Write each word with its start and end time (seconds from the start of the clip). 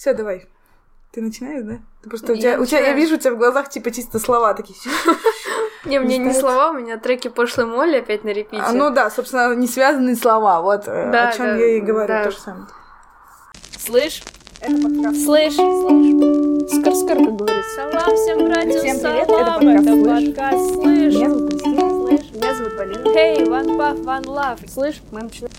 Все, 0.00 0.14
давай. 0.14 0.46
Ты 1.12 1.20
начинаешь, 1.20 1.62
да? 1.62 1.78
Ты 2.02 2.08
просто 2.08 2.32
у 2.32 2.36
тебя, 2.36 2.58
у 2.58 2.64
тебя, 2.64 2.80
я 2.80 2.94
вижу 2.94 3.16
у 3.16 3.18
тебя 3.18 3.34
в 3.34 3.36
глазах 3.36 3.68
типа 3.68 3.90
чисто 3.90 4.18
слова 4.18 4.54
такие. 4.54 4.78
Не, 5.84 6.00
мне 6.00 6.16
не 6.16 6.32
слова, 6.32 6.70
у 6.70 6.72
меня 6.72 6.96
треки 6.96 7.28
пошлой 7.28 7.66
моли 7.66 7.98
опять 7.98 8.24
на 8.24 8.30
репите. 8.30 8.62
А, 8.62 8.72
ну 8.72 8.88
да, 8.90 9.10
собственно, 9.10 9.54
не 9.54 9.66
связанные 9.66 10.16
слова. 10.16 10.62
Вот 10.62 10.84
э, 10.86 11.10
да, 11.10 11.28
о 11.28 11.32
чем 11.36 11.58
я 11.58 11.76
и 11.76 11.80
говорю, 11.80 12.24
то 12.24 12.30
же 12.30 12.38
самое. 12.38 12.66
Слышь? 13.78 14.22
Это 14.62 14.72
подкаст. 14.80 15.22
Слышь? 15.22 15.54
Слышь? 15.54 16.70
Скор-скор, 16.80 17.16
как 17.18 17.36
говорится. 17.36 17.74
Салам 17.74 18.16
всем 18.16 18.44
братьям, 18.46 18.78
Всем 18.78 19.00
привет, 19.00 19.28
это 19.28 20.34
подкаст 20.34 20.74
Слышь? 20.76 21.14
Меня 21.14 21.28
зовут 21.28 21.50
Кристина. 21.50 21.90
Слышь? 21.90 22.30
Меня 22.32 22.54
зовут 22.54 22.76
Полина. 22.78 23.02
Hey, 23.04 23.46
one 23.46 23.76
puff, 23.76 24.02
one 24.04 24.24
love. 24.24 24.66
Слышь? 24.66 25.02
Мы 25.10 25.20
начинаем. 25.20 25.52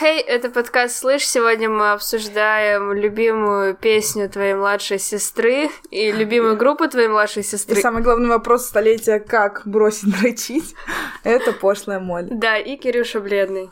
Хей, 0.00 0.22
hey, 0.22 0.24
это 0.24 0.48
подкаст 0.48 0.96
«Слышь». 0.96 1.26
Сегодня 1.26 1.68
мы 1.68 1.92
обсуждаем 1.92 2.94
любимую 2.94 3.74
песню 3.74 4.30
твоей 4.30 4.54
младшей 4.54 4.98
сестры 4.98 5.68
и 5.90 6.10
любимую 6.10 6.56
группу 6.56 6.88
твоей 6.88 7.08
младшей 7.08 7.42
сестры. 7.42 7.78
И 7.78 7.82
самый 7.82 8.02
главный 8.02 8.30
вопрос 8.30 8.64
столетия 8.64 9.20
«Как 9.20 9.60
бросить 9.66 10.18
дрочить?»— 10.18 10.74
это 11.22 11.52
пошлая 11.52 12.00
моль. 12.00 12.28
Да, 12.30 12.56
и 12.56 12.78
Кирюша 12.78 13.20
Бледный. 13.20 13.68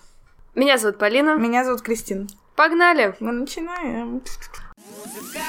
Меня 0.55 0.77
зовут 0.77 0.99
Полина. 0.99 1.35
Меня 1.39 1.65
зовут 1.65 1.81
Кристина. 1.81 2.27
Погнали! 2.57 3.15
Мы 3.21 3.33
начинаем. 3.33 4.21
Музыка, 4.77 5.49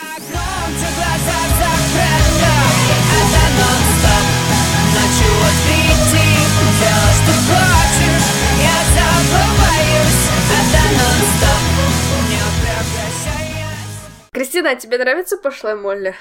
Кристина, 14.31 14.75
тебе 14.75 14.97
нравится 14.97 15.37
пошлая 15.37 15.75
Молли? 15.75 16.15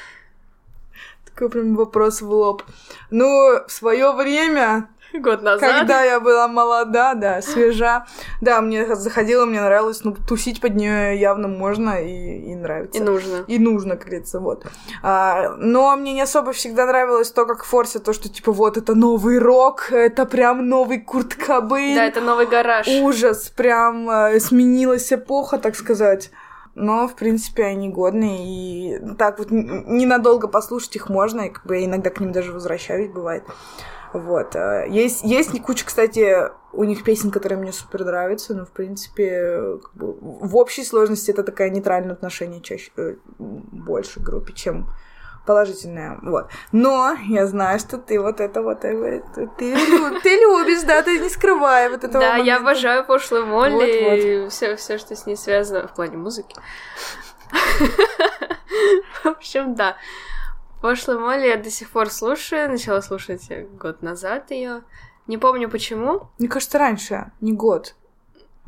Такой 1.24 1.50
прям 1.50 1.76
вопрос 1.76 2.20
в 2.20 2.30
лоб. 2.30 2.62
Ну, 3.10 3.64
в 3.66 3.70
свое 3.70 4.12
время 4.12 4.88
Год 5.20 5.42
назад. 5.42 5.60
Когда 5.60 6.02
я 6.02 6.20
была 6.20 6.48
молода, 6.48 7.14
да, 7.14 7.42
свежа. 7.42 8.06
Да, 8.40 8.60
мне 8.60 8.94
заходило, 8.94 9.44
мне 9.44 9.60
нравилось, 9.60 10.04
ну, 10.04 10.14
тусить 10.14 10.60
под 10.60 10.74
нее 10.74 11.18
явно 11.18 11.48
можно 11.48 12.02
и, 12.02 12.50
и 12.50 12.54
нравится. 12.54 13.00
И 13.00 13.04
нужно. 13.04 13.44
И 13.46 13.58
нужно, 13.58 13.96
как 13.96 14.06
говорится, 14.06 14.40
вот. 14.40 14.66
А, 15.02 15.54
но 15.58 15.96
мне 15.96 16.12
не 16.14 16.22
особо 16.22 16.52
всегда 16.52 16.86
нравилось 16.86 17.30
то, 17.30 17.46
как 17.46 17.64
форсят 17.64 18.04
то, 18.04 18.12
что, 18.12 18.28
типа, 18.28 18.52
вот, 18.52 18.76
это 18.76 18.94
новый 18.94 19.38
рок, 19.38 19.90
это 19.90 20.24
прям 20.26 20.68
новый 20.68 21.00
Курт 21.00 21.34
Кобейн. 21.34 21.96
Да, 21.96 22.04
это 22.04 22.20
новый 22.20 22.46
гараж. 22.46 22.86
Ужас, 22.86 23.48
прям 23.48 24.08
э, 24.10 24.40
сменилась 24.40 25.12
эпоха, 25.12 25.58
так 25.58 25.76
сказать 25.76 26.30
но, 26.78 27.08
в 27.08 27.14
принципе, 27.16 27.64
они 27.64 27.88
годные, 27.88 28.38
и 28.46 29.14
так 29.16 29.38
вот 29.38 29.48
ненадолго 29.50 30.48
послушать 30.48 30.96
их 30.96 31.08
можно, 31.08 31.42
и 31.42 31.50
как 31.50 31.66
бы 31.66 31.76
я 31.76 31.84
иногда 31.84 32.10
к 32.10 32.20
ним 32.20 32.32
даже 32.32 32.52
возвращаюсь, 32.52 33.10
бывает. 33.10 33.42
Вот. 34.12 34.56
Э, 34.56 34.86
есть, 34.88 35.22
есть 35.22 35.60
куча, 35.62 35.84
кстати, 35.84 36.50
у 36.72 36.84
них 36.84 37.04
песен, 37.04 37.30
которые 37.30 37.58
мне 37.58 37.72
супер 37.72 38.04
нравятся, 38.04 38.54
но, 38.54 38.64
в 38.64 38.70
принципе, 38.70 39.78
как 39.82 39.94
бы, 39.94 40.14
в 40.20 40.56
общей 40.56 40.84
сложности 40.84 41.30
это 41.30 41.42
такое 41.42 41.70
нейтральное 41.70 42.12
отношение 42.12 42.60
чаще, 42.60 42.90
э, 42.96 43.14
больше 43.38 44.20
к 44.20 44.22
группе, 44.22 44.52
чем 44.52 44.88
положительное, 45.46 46.18
вот. 46.22 46.50
Но 46.72 47.16
я 47.28 47.46
знаю, 47.46 47.78
что 47.78 47.96
ты 47.96 48.20
вот 48.20 48.38
это 48.40 48.60
вот, 48.62 48.84
э, 48.84 49.22
ты, 49.56 49.74
ты 50.22 50.30
любишь, 50.36 50.82
да, 50.82 51.02
ты 51.02 51.18
не 51.18 51.30
скрывай 51.30 51.88
вот 51.88 52.04
этого 52.04 52.20
Да, 52.22 52.30
момента. 52.32 52.46
я 52.46 52.56
обожаю 52.58 53.04
пошлую 53.06 53.46
Молли 53.46 53.72
вот, 53.72 54.10
вот. 54.10 54.18
и 54.18 54.48
все, 54.50 54.76
все, 54.76 54.98
что 54.98 55.16
с 55.16 55.24
ней 55.24 55.36
связано 55.36 55.88
в 55.88 55.94
плане 55.94 56.18
музыки. 56.18 56.54
В 59.22 59.26
общем, 59.26 59.74
да. 59.74 59.96
Пошлую 60.80 61.20
Молли 61.20 61.46
я 61.48 61.56
до 61.56 61.70
сих 61.70 61.90
пор 61.90 62.10
слушаю, 62.10 62.70
начала 62.70 63.02
слушать 63.02 63.50
год 63.72 64.02
назад 64.02 64.50
ее. 64.50 64.82
Не 65.26 65.36
помню 65.36 65.68
почему. 65.68 66.28
Мне 66.38 66.48
кажется, 66.48 66.78
раньше, 66.78 67.32
не 67.40 67.52
год. 67.52 67.94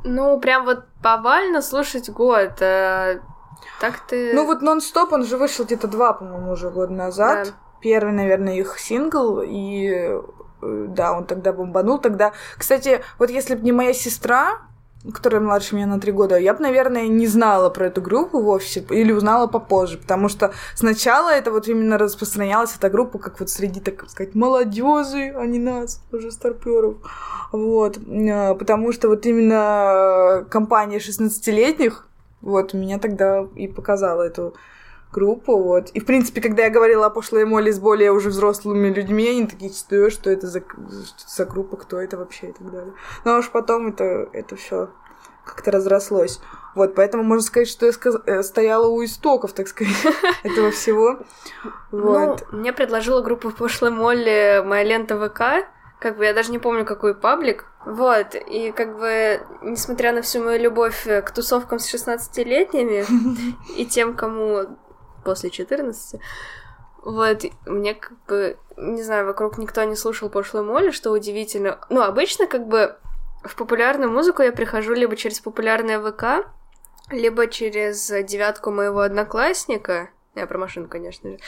Ну, 0.04 0.38
прям 0.40 0.64
вот 0.64 0.84
повально 1.02 1.62
слушать 1.62 2.10
год. 2.10 2.60
А 2.60 3.20
так 3.80 4.00
ты... 4.06 4.32
Ну 4.34 4.46
вот 4.46 4.62
нон-стоп, 4.62 5.12
он 5.12 5.24
же 5.24 5.36
вышел 5.36 5.64
где-то 5.64 5.86
два, 5.88 6.12
по-моему, 6.12 6.52
уже 6.52 6.70
года 6.70 6.92
назад. 6.92 7.48
Да. 7.48 7.54
Первый, 7.80 8.12
наверное, 8.12 8.56
их 8.56 8.78
сингл, 8.78 9.40
и 9.40 9.88
э, 9.90 10.22
да, 10.60 11.12
он 11.12 11.24
тогда 11.24 11.52
бомбанул. 11.52 11.98
Тогда, 11.98 12.32
кстати, 12.58 13.02
вот 13.18 13.30
если 13.30 13.54
бы 13.54 13.62
не 13.62 13.72
моя 13.72 13.94
сестра, 13.94 14.60
которая 15.12 15.40
младше 15.40 15.74
меня 15.74 15.86
на 15.86 15.98
три 15.98 16.12
года, 16.12 16.36
я 16.38 16.52
бы, 16.52 16.60
наверное, 16.60 17.08
не 17.08 17.26
знала 17.26 17.70
про 17.70 17.86
эту 17.86 18.02
группу 18.02 18.40
вовсе, 18.40 18.84
или 18.90 19.12
узнала 19.12 19.46
попозже, 19.46 19.96
потому 19.96 20.28
что 20.28 20.52
сначала 20.74 21.30
это 21.30 21.50
вот 21.50 21.68
именно 21.68 21.96
распространялась 21.96 22.76
эта 22.76 22.90
группа, 22.90 23.18
как 23.18 23.40
вот 23.40 23.48
среди, 23.48 23.80
так 23.80 24.08
сказать, 24.10 24.34
молодежи, 24.34 25.32
а 25.34 25.46
не 25.46 25.58
нас, 25.58 26.02
уже 26.12 26.30
старперов. 26.30 26.96
Вот, 27.50 27.96
э, 27.96 28.54
потому 28.54 28.92
что 28.92 29.08
вот 29.08 29.24
именно 29.24 30.44
компания 30.50 30.98
16-летних, 30.98 32.06
вот, 32.42 32.74
меня 32.74 32.98
тогда 32.98 33.46
и 33.56 33.68
показала 33.68 34.22
эту 34.22 34.54
группу, 35.12 35.56
вот. 35.56 35.90
И, 35.90 36.00
в 36.00 36.06
принципе, 36.06 36.40
когда 36.40 36.64
я 36.64 36.70
говорила 36.70 37.06
о 37.06 37.10
пошлой 37.10 37.44
Молли 37.44 37.70
с 37.70 37.78
более 37.78 38.12
уже 38.12 38.28
взрослыми 38.28 38.88
людьми, 38.88 39.28
они 39.28 39.46
такие, 39.46 39.72
что, 39.72 40.10
что 40.10 40.30
это 40.30 40.46
за, 40.46 40.62
за 41.26 41.44
группа, 41.44 41.76
кто 41.76 42.00
это 42.00 42.16
вообще 42.16 42.48
и 42.48 42.52
так 42.52 42.70
далее. 42.70 42.94
Но 43.24 43.38
уж 43.38 43.50
потом 43.50 43.88
это, 43.88 44.28
это 44.32 44.56
все 44.56 44.90
как-то 45.44 45.70
разрослось. 45.70 46.40
Вот, 46.74 46.94
поэтому 46.94 47.24
можно 47.24 47.42
сказать, 47.42 47.68
что 47.68 47.86
я 47.86 47.92
сказ... 47.92 48.16
Э, 48.26 48.42
стояла 48.42 48.86
у 48.86 49.04
истоков, 49.04 49.52
так 49.52 49.66
сказать, 49.66 49.94
этого 50.44 50.70
всего. 50.70 51.18
Вот. 51.90 52.46
Ну, 52.52 52.58
мне 52.58 52.72
предложила 52.72 53.22
группа 53.22 53.50
пошлой 53.50 53.90
Молли 53.90 54.62
моя 54.64 54.84
лента 54.84 55.18
ВК, 55.18 55.68
как 55.98 56.16
бы 56.16 56.24
я 56.24 56.32
даже 56.32 56.52
не 56.52 56.58
помню, 56.58 56.84
какой 56.84 57.14
паблик. 57.14 57.66
Вот, 57.84 58.34
и 58.34 58.72
как 58.72 58.98
бы, 58.98 59.40
несмотря 59.62 60.12
на 60.12 60.20
всю 60.20 60.44
мою 60.44 60.60
любовь 60.60 61.04
к 61.04 61.30
тусовкам 61.30 61.78
с 61.78 61.92
16-летними 61.92 63.06
и 63.76 63.86
тем, 63.86 64.14
кому 64.14 64.66
после 65.24 65.50
14, 65.50 66.20
вот, 67.02 67.44
мне 67.64 67.94
как 67.94 68.12
бы, 68.26 68.58
не 68.76 69.02
знаю, 69.02 69.26
вокруг 69.26 69.58
никто 69.58 69.82
не 69.84 69.96
слушал 69.96 70.28
пошлую 70.28 70.64
моли, 70.66 70.90
что 70.90 71.12
удивительно. 71.12 71.78
Ну, 71.88 72.02
обычно 72.02 72.46
как 72.46 72.66
бы 72.66 72.96
в 73.42 73.56
популярную 73.56 74.10
музыку 74.10 74.42
я 74.42 74.52
прихожу 74.52 74.92
либо 74.92 75.16
через 75.16 75.40
популярное 75.40 75.98
ВК, 75.98 76.46
либо 77.10 77.46
через 77.46 78.06
девятку 78.24 78.70
моего 78.70 79.00
одноклассника. 79.00 80.10
Я 80.34 80.46
про 80.46 80.58
машину, 80.58 80.88
конечно 80.88 81.30
же. 81.30 81.38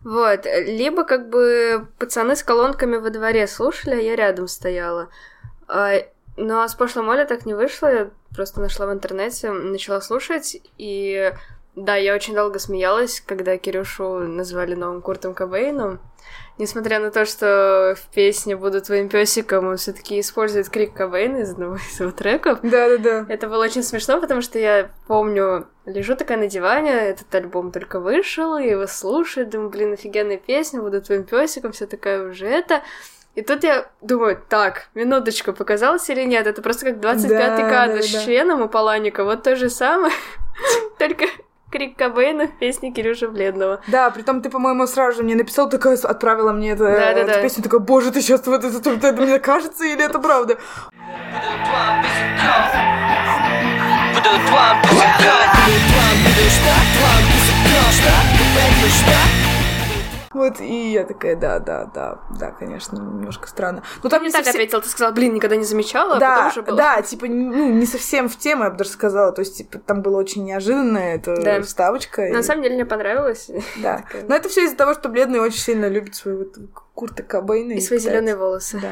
Вот, 0.00 0.46
либо 0.46 1.04
как 1.04 1.28
бы 1.28 1.88
пацаны 1.98 2.36
с 2.36 2.42
колонками 2.42 2.96
во 2.96 3.10
дворе 3.10 3.46
слушали, 3.46 3.94
а 3.96 4.00
я 4.00 4.16
рядом 4.16 4.46
стояла. 4.46 5.08
А, 5.66 5.96
но 6.36 6.66
с 6.66 6.74
прошлой 6.74 7.02
моли 7.02 7.24
так 7.24 7.46
не 7.46 7.54
вышло, 7.54 7.86
я 7.88 8.10
просто 8.34 8.60
нашла 8.60 8.86
в 8.86 8.92
интернете, 8.92 9.50
начала 9.50 10.00
слушать, 10.00 10.56
и 10.78 11.32
да, 11.84 11.96
я 11.96 12.14
очень 12.14 12.34
долго 12.34 12.58
смеялась, 12.58 13.22
когда 13.24 13.56
Кирюшу 13.56 14.18
назвали 14.20 14.74
новым 14.74 15.00
Куртом 15.00 15.32
Кобейном. 15.32 16.00
Несмотря 16.58 16.98
на 16.98 17.12
то, 17.12 17.24
что 17.24 17.94
в 17.96 18.12
песне 18.12 18.56
«Буду 18.56 18.82
твоим 18.82 19.08
песиком», 19.08 19.68
он 19.68 19.76
все 19.76 19.92
таки 19.92 20.18
использует 20.18 20.68
крик 20.68 20.92
Кобейна 20.92 21.38
из 21.38 21.52
одного 21.52 21.76
из 21.76 22.00
его 22.00 22.10
треков. 22.10 22.58
Да-да-да. 22.62 23.26
Это 23.32 23.48
было 23.48 23.62
очень 23.62 23.84
смешно, 23.84 24.20
потому 24.20 24.42
что 24.42 24.58
я 24.58 24.90
помню, 25.06 25.68
лежу 25.86 26.16
такая 26.16 26.36
на 26.36 26.48
диване, 26.48 26.90
этот 26.90 27.32
альбом 27.32 27.70
только 27.70 28.00
вышел, 28.00 28.58
и 28.58 28.68
его 28.68 28.88
слушаю, 28.88 29.46
думаю, 29.46 29.70
блин, 29.70 29.92
офигенная 29.92 30.36
песня, 30.36 30.82
«Буду 30.82 31.00
твоим 31.00 31.22
песиком», 31.22 31.72
все 31.72 31.86
такая 31.86 32.28
уже 32.28 32.46
это... 32.46 32.82
И 33.34 33.42
тут 33.42 33.62
я 33.62 33.88
думаю, 34.00 34.42
так, 34.48 34.88
минуточку, 34.94 35.52
показалось 35.52 36.10
или 36.10 36.24
нет? 36.24 36.48
Это 36.48 36.60
просто 36.60 36.86
как 36.86 36.96
25-й 36.96 37.28
да, 37.28 37.70
кадр 37.70 37.96
да, 37.98 38.02
с 38.02 38.10
да. 38.10 38.24
членом 38.24 38.62
у 38.62 38.68
Паланика, 38.68 39.22
вот 39.22 39.44
то 39.44 39.54
же 39.54 39.70
самое, 39.70 40.12
только 40.98 41.26
Крик 41.70 41.96
Кобейна 41.98 42.46
в 42.46 42.58
песне 42.58 42.90
Кирюши 42.92 43.28
Бледного. 43.28 43.80
Да, 43.88 44.08
притом 44.10 44.40
ты, 44.40 44.48
по-моему, 44.48 44.86
сразу 44.86 45.18
же 45.18 45.22
мне 45.22 45.34
написал, 45.34 45.68
такая, 45.68 45.98
отправила 46.02 46.52
мне 46.52 46.70
это, 46.70 46.84
да, 46.84 46.94
да, 46.94 47.10
эту 47.20 47.32
да. 47.32 47.42
песню, 47.42 47.62
такая, 47.62 47.80
боже, 47.80 48.10
ты 48.10 48.22
сейчас 48.22 48.46
вот 48.46 48.64
это, 48.64 48.78
это, 48.78 48.90
это 48.90 49.20
мне 49.20 49.38
кажется 49.38 49.84
или 49.84 50.02
это 50.02 50.18
правда? 50.18 50.56
Буду 50.94 51.50
твоим 58.52 59.47
вот, 60.32 60.60
и 60.60 60.92
я 60.92 61.04
такая, 61.04 61.36
да, 61.36 61.58
да, 61.58 61.86
да, 61.86 62.20
да, 62.38 62.50
конечно, 62.50 62.96
немножко 62.96 63.48
странно. 63.48 63.82
Но 64.02 64.10
там 64.10 64.22
не, 64.22 64.30
так 64.30 64.44
совсем... 64.44 64.60
ответила, 64.60 64.82
ты 64.82 64.88
сказала, 64.88 65.12
блин, 65.12 65.34
никогда 65.34 65.56
не 65.56 65.64
замечала, 65.64 66.16
а 66.16 66.20
да, 66.20 66.36
потом 66.36 66.48
уже 66.48 66.62
было. 66.62 66.76
Да, 66.76 67.02
типа, 67.02 67.26
ну, 67.26 67.72
не 67.72 67.86
совсем 67.86 68.28
в 68.28 68.36
тему, 68.36 68.64
я 68.64 68.70
бы 68.70 68.76
даже 68.76 68.90
сказала, 68.90 69.32
то 69.32 69.40
есть, 69.40 69.56
типа, 69.56 69.78
там 69.78 70.02
было 70.02 70.18
очень 70.18 70.44
неожиданно, 70.44 70.98
это 70.98 71.36
да. 71.40 71.62
вставочка. 71.62 72.22
На 72.22 72.40
и... 72.40 72.42
самом 72.42 72.62
деле 72.62 72.74
мне 72.74 72.84
понравилось. 72.84 73.50
Да, 73.76 74.04
но 74.28 74.34
это 74.34 74.48
все 74.48 74.64
из-за 74.64 74.76
того, 74.76 74.94
что 74.94 75.08
Бледный 75.08 75.40
очень 75.40 75.60
сильно 75.60 75.88
любит 75.88 76.14
свою 76.14 76.38
вот 76.38 76.56
Курта 76.94 77.22
Кобейна. 77.22 77.72
И, 77.72 77.76
и 77.76 77.80
свои 77.80 77.98
зеленые 77.98 78.36
волосы. 78.36 78.78
Да. 78.80 78.90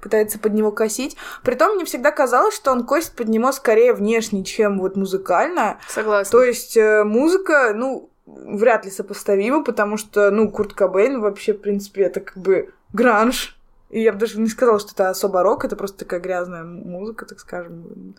пытается 0.00 0.38
под 0.38 0.54
него 0.54 0.70
косить. 0.70 1.16
Притом 1.42 1.74
мне 1.74 1.84
всегда 1.86 2.12
казалось, 2.12 2.54
что 2.54 2.70
он 2.70 2.86
косит 2.86 3.12
под 3.12 3.28
него 3.28 3.50
скорее 3.50 3.94
внешне, 3.94 4.44
чем 4.44 4.78
вот 4.78 4.96
музыкально. 4.96 5.78
Согласна. 5.88 6.30
То 6.30 6.44
есть 6.44 6.76
э, 6.76 7.02
музыка, 7.02 7.72
ну, 7.74 8.10
вряд 8.34 8.84
ли 8.84 8.90
сопоставима, 8.90 9.64
потому 9.64 9.96
что, 9.96 10.30
ну, 10.30 10.50
Курт 10.50 10.74
Кобейн 10.74 11.20
вообще, 11.20 11.52
в 11.52 11.60
принципе, 11.60 12.02
это 12.02 12.20
как 12.20 12.36
бы 12.38 12.72
гранж. 12.92 13.56
И 13.90 14.02
я 14.02 14.12
бы 14.12 14.18
даже 14.18 14.38
не 14.38 14.48
сказала, 14.48 14.78
что 14.78 14.92
это 14.92 15.08
особо 15.08 15.42
рок, 15.42 15.64
это 15.64 15.76
просто 15.76 15.98
такая 15.98 16.20
грязная 16.20 16.64
музыка, 16.64 17.24
так 17.24 17.40
скажем, 17.40 18.14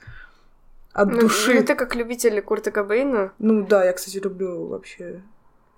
от 0.93 1.11
ну, 1.11 1.19
души. 1.21 1.53
Ну, 1.53 1.63
ты 1.63 1.75
как 1.75 1.95
любитель 1.95 2.41
Курта 2.41 2.71
Кобейна. 2.71 3.31
Ну 3.37 3.65
да, 3.65 3.85
я, 3.85 3.93
кстати, 3.93 4.17
люблю 4.17 4.65
вообще 4.65 5.21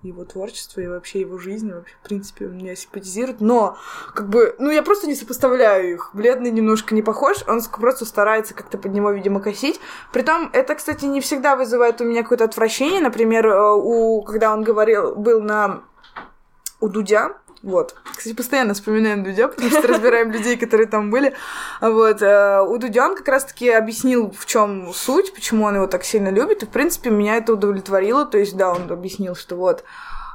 его 0.02 0.24
творчество 0.24 0.80
и 0.80 0.86
вообще 0.86 1.20
его 1.20 1.38
жизнь, 1.38 1.72
вообще, 1.72 1.94
в 2.02 2.06
принципе, 2.06 2.46
меня 2.46 2.74
симпатизирует, 2.74 3.40
но, 3.40 3.76
как 4.14 4.28
бы, 4.28 4.54
ну, 4.58 4.70
я 4.70 4.82
просто 4.82 5.06
не 5.06 5.14
сопоставляю 5.14 5.94
их. 5.94 6.10
Бледный 6.12 6.50
немножко 6.50 6.94
не 6.94 7.02
похож, 7.02 7.44
он 7.46 7.62
просто 7.62 8.04
старается 8.04 8.54
как-то 8.54 8.78
под 8.78 8.92
него, 8.92 9.10
видимо, 9.12 9.40
косить. 9.40 9.80
Притом, 10.12 10.50
это, 10.52 10.74
кстати, 10.74 11.04
не 11.04 11.20
всегда 11.20 11.56
вызывает 11.56 12.00
у 12.00 12.04
меня 12.04 12.22
какое-то 12.22 12.44
отвращение. 12.44 13.00
Например, 13.00 13.46
э, 13.46 13.72
у, 13.74 14.22
когда 14.22 14.52
он 14.52 14.62
говорил, 14.62 15.14
был 15.14 15.40
на 15.40 15.82
у 16.80 16.88
Дудя, 16.88 17.36
вот. 17.62 17.94
Кстати, 18.16 18.34
постоянно 18.34 18.74
вспоминаем 18.74 19.22
Дудя, 19.22 19.46
потому 19.48 19.70
что 19.70 19.86
разбираем 19.86 20.32
людей, 20.32 20.56
которые 20.56 20.88
там 20.88 21.10
были. 21.10 21.34
Вот. 21.80 22.20
Э, 22.20 22.60
у 22.60 22.76
Дудя 22.78 23.08
он 23.08 23.16
как 23.16 23.28
раз-таки 23.28 23.70
объяснил, 23.70 24.32
в 24.36 24.46
чем 24.46 24.92
суть, 24.92 25.32
почему 25.32 25.64
он 25.64 25.76
его 25.76 25.86
так 25.86 26.04
сильно 26.04 26.28
любит. 26.28 26.62
И, 26.64 26.66
в 26.66 26.70
принципе, 26.70 27.10
меня 27.10 27.36
это 27.36 27.52
удовлетворило. 27.52 28.26
То 28.26 28.38
есть, 28.38 28.56
да, 28.56 28.72
он 28.72 28.90
объяснил, 28.90 29.36
что 29.36 29.56
вот 29.56 29.84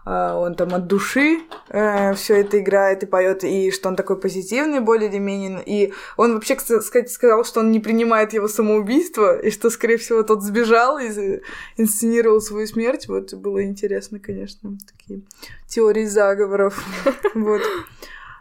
он 0.10 0.56
там 0.56 0.74
от 0.74 0.88
души 0.88 1.40
э, 1.70 2.14
все 2.14 2.38
это 2.38 2.60
играет 2.60 3.04
и 3.04 3.06
поет, 3.06 3.44
и 3.44 3.72
что 3.72 3.90
он 3.90 3.98
такой 3.98 4.18
позитивный 4.18 4.80
более 4.80 5.10
или 5.10 5.18
менее. 5.18 5.62
И 5.66 5.94
он 6.16 6.34
вообще, 6.34 6.56
кстати, 6.56 7.10
сказал, 7.10 7.44
что 7.44 7.60
он 7.60 7.72
не 7.72 7.82
принимает 7.82 8.32
его 8.32 8.48
самоубийство, 8.48 9.38
и 9.38 9.52
что, 9.52 9.70
скорее 9.70 9.98
всего, 9.98 10.24
тот 10.24 10.44
сбежал 10.44 10.98
и 10.98 11.42
инсценировал 11.76 12.40
свою 12.40 12.68
смерть. 12.68 13.10
Вот 13.10 13.34
было 13.34 13.64
интересно, 13.66 14.20
конечно, 14.20 14.78
такие 14.88 15.24
теории 15.68 16.06
заговоров. 16.06 16.84
Вот. 17.34 17.62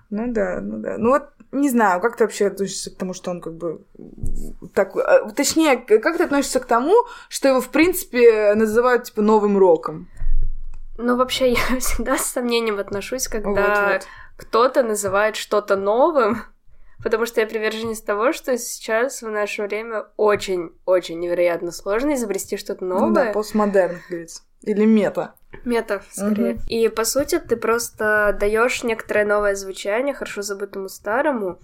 Ну 0.08 0.32
да, 0.32 0.60
ну 0.60 0.78
да. 0.78 0.96
Ну 0.98 1.10
вот 1.10 1.24
не 1.52 1.68
знаю, 1.68 2.00
как 2.00 2.16
ты 2.16 2.24
вообще 2.24 2.46
относишься 2.46 2.90
к 2.90 2.96
тому, 2.96 3.12
что 3.12 3.30
он 3.30 3.40
как 3.40 3.54
бы 3.54 3.84
так... 4.72 4.96
Э, 4.96 5.30
точнее, 5.34 5.76
как 5.76 6.16
ты 6.16 6.24
относишься 6.24 6.60
к 6.60 6.66
тому, 6.66 6.94
что 7.28 7.48
его, 7.48 7.60
в 7.60 7.70
принципе, 7.70 8.54
называют, 8.54 9.04
типа, 9.04 9.22
новым 9.22 9.58
роком? 9.58 10.08
Ну, 10.98 11.16
вообще, 11.16 11.52
я 11.70 11.78
всегда 11.80 12.18
с 12.18 12.26
сомнением 12.26 12.78
отношусь, 12.78 13.28
когда 13.28 13.50
вот, 13.50 13.92
вот. 13.92 14.06
кто-то 14.36 14.82
называет 14.82 15.36
что-то 15.36 15.76
новым, 15.76 16.42
потому 17.02 17.26
что 17.26 17.40
я 17.40 17.46
приверженец 17.46 18.00
того, 18.00 18.32
что 18.32 18.56
сейчас 18.58 19.22
в 19.22 19.28
наше 19.28 19.62
время 19.62 20.06
очень-очень 20.16 21.18
невероятно 21.18 21.72
сложно 21.72 22.14
изобрести 22.14 22.56
что-то 22.56 22.84
новое. 22.84 23.08
Ну 23.08 23.14
да, 23.14 23.32
постмодерн, 23.32 23.96
как 23.96 24.08
говорится. 24.08 24.42
Или 24.62 24.84
мета. 24.84 25.34
Мета, 25.64 26.02
скорее. 26.10 26.54
Угу. 26.54 26.62
И 26.68 26.88
по 26.88 27.04
сути, 27.04 27.38
ты 27.38 27.56
просто 27.56 28.36
даешь 28.38 28.82
некоторое 28.82 29.24
новое 29.24 29.54
звучание 29.54 30.14
хорошо 30.14 30.42
забытому 30.42 30.88
старому. 30.88 31.58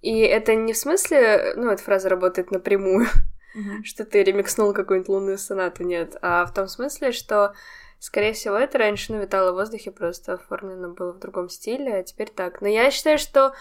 И 0.00 0.20
это 0.20 0.54
не 0.54 0.72
в 0.72 0.78
смысле, 0.78 1.54
ну, 1.56 1.70
эта 1.70 1.82
фраза 1.82 2.08
работает 2.08 2.50
напрямую, 2.50 3.08
угу. 3.54 3.70
что 3.84 4.04
ты 4.04 4.22
ремикснул 4.22 4.72
какую-нибудь 4.72 5.08
лунную 5.08 5.38
сонату, 5.38 5.82
нет, 5.82 6.16
а 6.22 6.46
в 6.46 6.54
том 6.54 6.68
смысле, 6.68 7.12
что 7.12 7.54
Скорее 7.98 8.32
всего, 8.32 8.56
это 8.56 8.78
раньше 8.78 9.12
ну, 9.12 9.20
витало 9.20 9.52
в 9.52 9.54
воздухе, 9.54 9.90
просто 9.90 10.34
оформлено 10.34 10.90
было 10.90 11.12
в 11.12 11.18
другом 11.18 11.48
стиле, 11.48 11.96
а 11.96 12.02
теперь 12.02 12.30
так. 12.30 12.60
Но 12.60 12.68
я 12.68 12.90
считаю, 12.92 13.18
что 13.18 13.54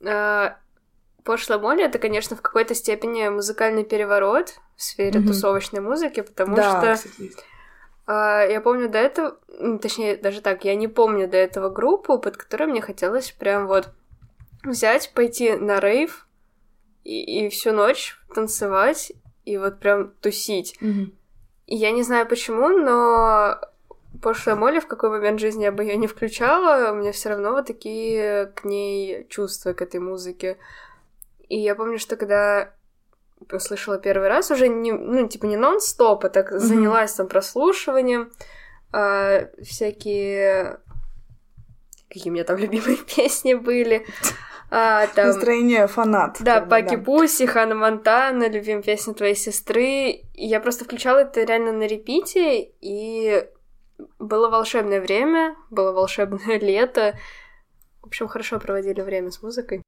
э, 0.00 0.50
Пошлая 1.24 1.58
Молли— 1.58 1.84
это, 1.84 1.98
конечно, 1.98 2.36
в 2.36 2.42
какой-то 2.42 2.74
степени 2.74 3.28
музыкальный 3.28 3.84
переворот 3.84 4.56
в 4.76 4.82
сфере 4.82 5.20
mm-hmm. 5.20 5.26
тусовочной 5.26 5.80
музыки, 5.80 6.20
потому 6.20 6.56
да, 6.56 6.96
что... 6.96 7.08
Э, 8.08 8.52
я 8.52 8.60
помню 8.60 8.90
до 8.90 8.98
этого, 8.98 9.38
точнее, 9.80 10.16
даже 10.16 10.40
так, 10.40 10.64
я 10.64 10.74
не 10.74 10.88
помню 10.88 11.28
до 11.28 11.36
этого 11.36 11.70
группу, 11.70 12.18
под 12.18 12.36
которой 12.36 12.64
мне 12.64 12.82
хотелось 12.82 13.30
прям 13.30 13.68
вот 13.68 13.90
взять, 14.64 15.12
пойти 15.14 15.52
на 15.52 15.80
рейв 15.80 16.26
и, 17.04 17.46
и 17.46 17.48
всю 17.48 17.72
ночь 17.72 18.18
танцевать 18.34 19.12
и 19.44 19.56
вот 19.58 19.78
прям 19.78 20.10
тусить. 20.20 20.76
Mm-hmm. 20.80 21.12
Я 21.74 21.90
не 21.90 22.02
знаю 22.02 22.28
почему, 22.28 22.68
но 22.68 23.58
пошлая 24.20 24.56
Молли, 24.56 24.78
в 24.78 24.86
какой 24.86 25.08
момент 25.08 25.40
жизни 25.40 25.62
я 25.64 25.72
бы 25.72 25.82
ее 25.82 25.96
не 25.96 26.06
включала, 26.06 26.92
у 26.92 26.96
меня 26.96 27.12
все 27.12 27.30
равно 27.30 27.52
вот 27.52 27.66
такие 27.66 28.52
к 28.54 28.64
ней 28.64 29.26
чувства, 29.30 29.72
к 29.72 29.80
этой 29.80 29.98
музыке. 29.98 30.58
И 31.48 31.58
я 31.58 31.74
помню, 31.74 31.98
что 31.98 32.16
когда 32.16 32.74
услышала 33.50 33.96
первый 33.96 34.28
раз, 34.28 34.50
уже 34.50 34.68
не, 34.68 34.92
ну, 34.92 35.26
типа 35.26 35.46
не 35.46 35.56
нон-стоп, 35.56 36.26
а 36.26 36.28
так 36.28 36.52
mm-hmm. 36.52 36.58
занялась 36.58 37.14
там 37.14 37.26
прослушиванием, 37.26 38.30
а, 38.92 39.48
всякие... 39.62 40.78
Какие 42.10 42.28
у 42.30 42.34
меня 42.34 42.44
там 42.44 42.58
любимые 42.58 42.98
песни 43.16 43.54
были. 43.54 44.04
А, 44.74 45.06
там... 45.08 45.26
Настроение 45.26 45.86
фанат. 45.86 46.38
Да, 46.40 46.62
Паки 46.62 46.96
да. 46.96 47.02
Пуси, 47.02 47.44
Хана 47.44 47.74
Монтана, 47.74 48.48
любим 48.48 48.82
песню 48.82 49.12
твоей 49.12 49.34
сестры. 49.34 50.22
И 50.32 50.46
я 50.46 50.60
просто 50.60 50.86
включала 50.86 51.18
это 51.18 51.44
реально 51.44 51.72
на 51.72 51.86
репите, 51.86 52.70
и 52.80 53.46
было 54.18 54.48
волшебное 54.48 55.02
время, 55.02 55.56
было 55.68 55.92
волшебное 55.92 56.58
лето. 56.60 57.18
В 58.00 58.06
общем, 58.06 58.28
хорошо 58.28 58.58
проводили 58.58 59.02
время 59.02 59.30
с 59.30 59.42
музыкой. 59.42 59.82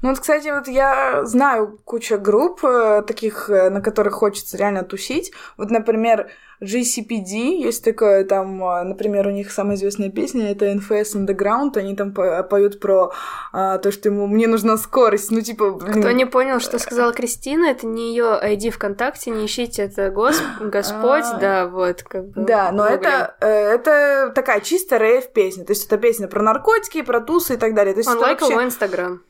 Ну 0.00 0.10
вот, 0.10 0.20
кстати, 0.20 0.48
вот 0.48 0.68
я 0.68 1.24
знаю 1.24 1.78
кучу 1.84 2.18
групп 2.18 2.64
э, 2.64 3.02
таких, 3.06 3.50
э, 3.50 3.68
на 3.68 3.80
которых 3.80 4.14
хочется 4.14 4.56
реально 4.56 4.84
тусить. 4.84 5.32
Вот, 5.56 5.70
например, 5.70 6.30
GCPD, 6.62 7.64
есть 7.64 7.84
такое 7.84 8.24
там, 8.24 8.62
э, 8.62 8.84
например, 8.84 9.26
у 9.26 9.30
них 9.30 9.50
самая 9.50 9.76
известная 9.76 10.10
песня, 10.10 10.52
это 10.52 10.66
NFS 10.66 11.16
Underground, 11.16 11.76
они 11.76 11.96
там 11.96 12.12
поют 12.12 12.78
про 12.78 13.12
а, 13.52 13.78
то, 13.78 13.90
что 13.90 14.08
ему, 14.08 14.26
мне 14.26 14.46
нужна 14.46 14.76
скорость, 14.76 15.30
ну 15.30 15.40
типа... 15.40 15.72
Блин. 15.72 16.00
Кто 16.00 16.12
не 16.12 16.26
понял, 16.26 16.60
что 16.60 16.78
сказала 16.78 17.12
Кристина, 17.12 17.66
это 17.66 17.86
не 17.86 18.10
ее 18.10 18.38
ID 18.42 18.70
ВКонтакте, 18.70 19.30
не 19.30 19.46
ищите, 19.46 19.82
это 19.82 20.10
Гос... 20.10 20.40
Господь, 20.60 21.24
а. 21.24 21.38
да, 21.38 21.66
вот, 21.66 22.02
как 22.02 22.28
бы... 22.28 22.42
Да, 22.42 22.70
но 22.72 22.86
это, 22.86 23.34
это 23.40 24.32
такая 24.34 24.60
чисто 24.60 24.96
рейв 24.96 25.32
песня, 25.32 25.64
то 25.64 25.72
есть 25.72 25.86
это 25.86 25.96
песня 25.96 26.28
про 26.28 26.42
наркотики, 26.42 27.02
про 27.02 27.20
тусы 27.20 27.54
и 27.54 27.56
так 27.56 27.74
далее. 27.74 27.94
То 27.94 28.00
есть 28.00 28.10
Он 28.10 28.18
лайкал 28.18 28.48
вообще... 28.48 28.66
Инстаграм. 28.66 29.22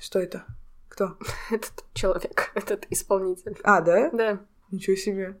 Что 0.00 0.18
это? 0.18 0.44
Кто? 0.88 1.18
Этот 1.50 1.84
человек, 1.92 2.50
этот 2.54 2.86
исполнитель. 2.90 3.56
А, 3.62 3.80
да? 3.80 4.10
Да. 4.10 4.40
Ничего 4.70 4.96
себе. 4.96 5.36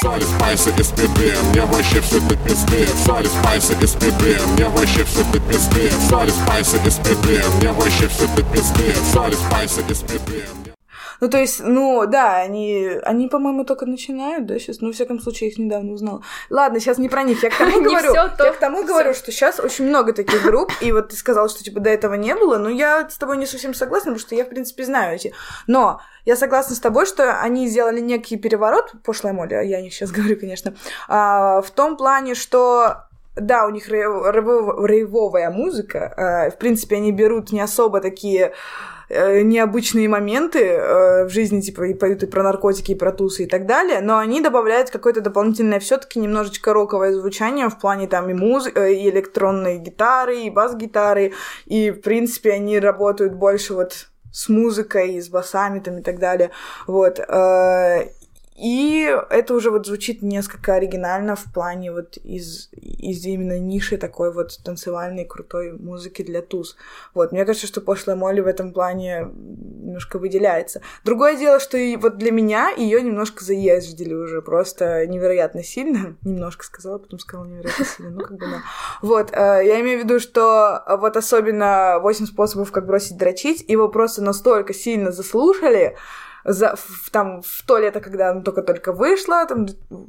Соли, 0.00 0.22
спайсы 0.22 0.70
из 0.70 0.88
пипи, 0.92 1.32
мне 1.50 1.62
вообще 1.62 2.00
все 2.00 2.20
тут 2.20 2.38
пизды 2.44 2.86
Соли, 3.04 3.26
спайсы 3.26 3.72
из 3.82 3.94
пипи, 3.94 4.38
мне 4.52 4.68
вообще 4.68 5.02
все 5.02 5.24
тут 5.32 5.42
пизды 5.48 5.90
Соли, 6.08 6.30
спайсы 6.30 6.76
из 6.86 6.98
пипи, 6.98 7.42
мне 7.56 7.72
вообще 7.72 8.06
все 8.06 8.28
тут 8.36 8.52
пизды 8.52 8.94
Соли, 9.12 9.34
спайсы 9.34 9.80
из 9.90 10.02
пипи 10.02 10.67
ну, 11.20 11.28
то 11.28 11.38
есть, 11.38 11.60
ну, 11.60 12.06
да, 12.06 12.36
они, 12.36 12.98
они, 13.02 13.28
по-моему, 13.28 13.64
только 13.64 13.86
начинают, 13.86 14.46
да, 14.46 14.58
сейчас, 14.58 14.80
ну, 14.80 14.90
в 14.90 14.94
всяком 14.94 15.20
случае, 15.20 15.48
я 15.48 15.52
их 15.52 15.58
недавно 15.58 15.92
узнала. 15.92 16.22
Ладно, 16.50 16.80
сейчас 16.80 16.98
не 16.98 17.08
про 17.08 17.22
них, 17.22 17.42
я 17.42 17.50
к 17.50 17.54
тому 17.58 17.82
говорю, 17.82 18.14
я 18.14 18.28
к 18.28 18.58
тому 18.58 18.84
говорю, 18.84 19.14
что 19.14 19.32
сейчас 19.32 19.60
очень 19.60 19.86
много 19.86 20.12
таких 20.12 20.42
групп, 20.42 20.72
и 20.80 20.92
вот 20.92 21.08
ты 21.08 21.16
сказал, 21.16 21.48
что, 21.48 21.64
типа, 21.64 21.80
до 21.80 21.90
этого 21.90 22.14
не 22.14 22.34
было, 22.34 22.58
но 22.58 22.68
я 22.68 23.08
с 23.08 23.16
тобой 23.16 23.36
не 23.36 23.46
совсем 23.46 23.74
согласна, 23.74 24.12
потому 24.12 24.20
что 24.20 24.34
я, 24.34 24.44
в 24.44 24.48
принципе, 24.48 24.84
знаю 24.84 25.16
эти. 25.16 25.32
Но 25.66 26.00
я 26.24 26.36
согласна 26.36 26.76
с 26.76 26.80
тобой, 26.80 27.06
что 27.06 27.40
они 27.40 27.68
сделали 27.68 28.00
некий 28.00 28.36
переворот, 28.36 28.92
пошлая 29.04 29.32
моля, 29.32 29.62
я 29.62 29.80
не 29.80 29.90
сейчас 29.90 30.10
говорю, 30.10 30.38
конечно, 30.38 30.74
а, 31.08 31.60
в 31.62 31.70
том 31.70 31.96
плане, 31.96 32.34
что 32.34 33.08
да, 33.40 33.66
у 33.66 33.70
них 33.70 33.88
рейвовая 33.88 35.50
музыка. 35.50 36.12
А, 36.16 36.50
в 36.50 36.58
принципе, 36.58 36.96
они 36.96 37.12
берут 37.12 37.52
не 37.52 37.60
особо 37.60 38.00
такие 38.00 38.52
Э, 39.10 39.40
необычные 39.40 40.06
моменты 40.06 40.58
э, 40.58 41.24
в 41.24 41.30
жизни, 41.30 41.62
типа, 41.62 41.86
и 41.86 41.94
поют 41.94 42.22
и 42.22 42.26
про 42.26 42.42
наркотики, 42.42 42.92
и 42.92 42.94
про 42.94 43.10
тусы, 43.10 43.44
и 43.44 43.46
так 43.46 43.64
далее, 43.66 44.00
но 44.02 44.18
они 44.18 44.42
добавляют 44.42 44.90
какое-то 44.90 45.22
дополнительное 45.22 45.80
все 45.80 45.96
таки 45.96 46.18
немножечко 46.18 46.74
роковое 46.74 47.14
звучание 47.14 47.70
в 47.70 47.78
плане 47.78 48.06
там 48.06 48.28
и 48.28 48.34
музыки, 48.34 48.76
э, 48.78 48.92
и 48.92 49.08
электронной 49.08 49.78
гитары, 49.78 50.40
и 50.40 50.50
бас-гитары, 50.50 51.32
и, 51.64 51.90
в 51.90 52.02
принципе, 52.02 52.52
они 52.52 52.78
работают 52.78 53.32
больше 53.32 53.72
вот 53.72 54.08
с 54.30 54.50
музыкой, 54.50 55.18
с 55.18 55.30
басами 55.30 55.80
там 55.80 55.98
и 55.98 56.02
так 56.02 56.18
далее, 56.18 56.50
вот. 56.86 57.18
И 58.58 59.08
это 59.30 59.54
уже 59.54 59.70
вот 59.70 59.86
звучит 59.86 60.20
несколько 60.20 60.74
оригинально 60.74 61.36
в 61.36 61.44
плане 61.52 61.92
вот 61.92 62.16
из, 62.16 62.70
из 62.72 63.24
именно 63.24 63.58
ниши 63.58 63.98
такой 63.98 64.32
вот 64.32 64.58
танцевальной 64.64 65.24
крутой 65.24 65.72
музыки 65.72 66.22
для 66.22 66.42
туз. 66.42 66.76
Вот, 67.14 67.30
мне 67.30 67.44
кажется, 67.44 67.68
что 67.68 67.80
пошлая 67.80 68.16
Молли 68.16 68.40
в 68.40 68.48
этом 68.48 68.72
плане 68.72 69.28
немножко 69.32 70.18
выделяется. 70.18 70.82
Другое 71.04 71.36
дело, 71.36 71.60
что 71.60 71.78
и 71.78 71.94
вот 71.94 72.18
для 72.18 72.32
меня 72.32 72.70
ее 72.70 73.00
немножко 73.00 73.44
заездили 73.44 74.12
уже 74.12 74.42
просто 74.42 75.06
невероятно 75.06 75.62
сильно. 75.62 76.16
Немножко 76.22 76.64
сказала, 76.64 76.98
потом 76.98 77.20
сказала 77.20 77.46
невероятно 77.46 77.84
сильно. 77.84 78.10
Ну, 78.10 78.20
как 78.20 78.32
бы 78.32 78.46
да. 78.46 78.62
Вот, 79.02 79.30
э, 79.30 79.62
я 79.64 79.80
имею 79.80 80.00
в 80.00 80.04
виду, 80.04 80.18
что 80.18 80.82
вот 80.98 81.16
особенно 81.16 82.00
8 82.00 82.26
способов, 82.26 82.72
как 82.72 82.86
бросить 82.86 83.16
дрочить, 83.16 83.64
его 83.68 83.88
просто 83.88 84.20
настолько 84.20 84.74
сильно 84.74 85.12
заслушали, 85.12 85.96
за, 86.44 86.76
в, 86.76 87.10
там, 87.10 87.42
в 87.42 87.62
то 87.66 87.78
лето, 87.78 88.00
когда 88.00 88.30
она 88.30 88.42
только-только 88.42 88.92
вышла, 88.92 89.46
там, 89.46 89.66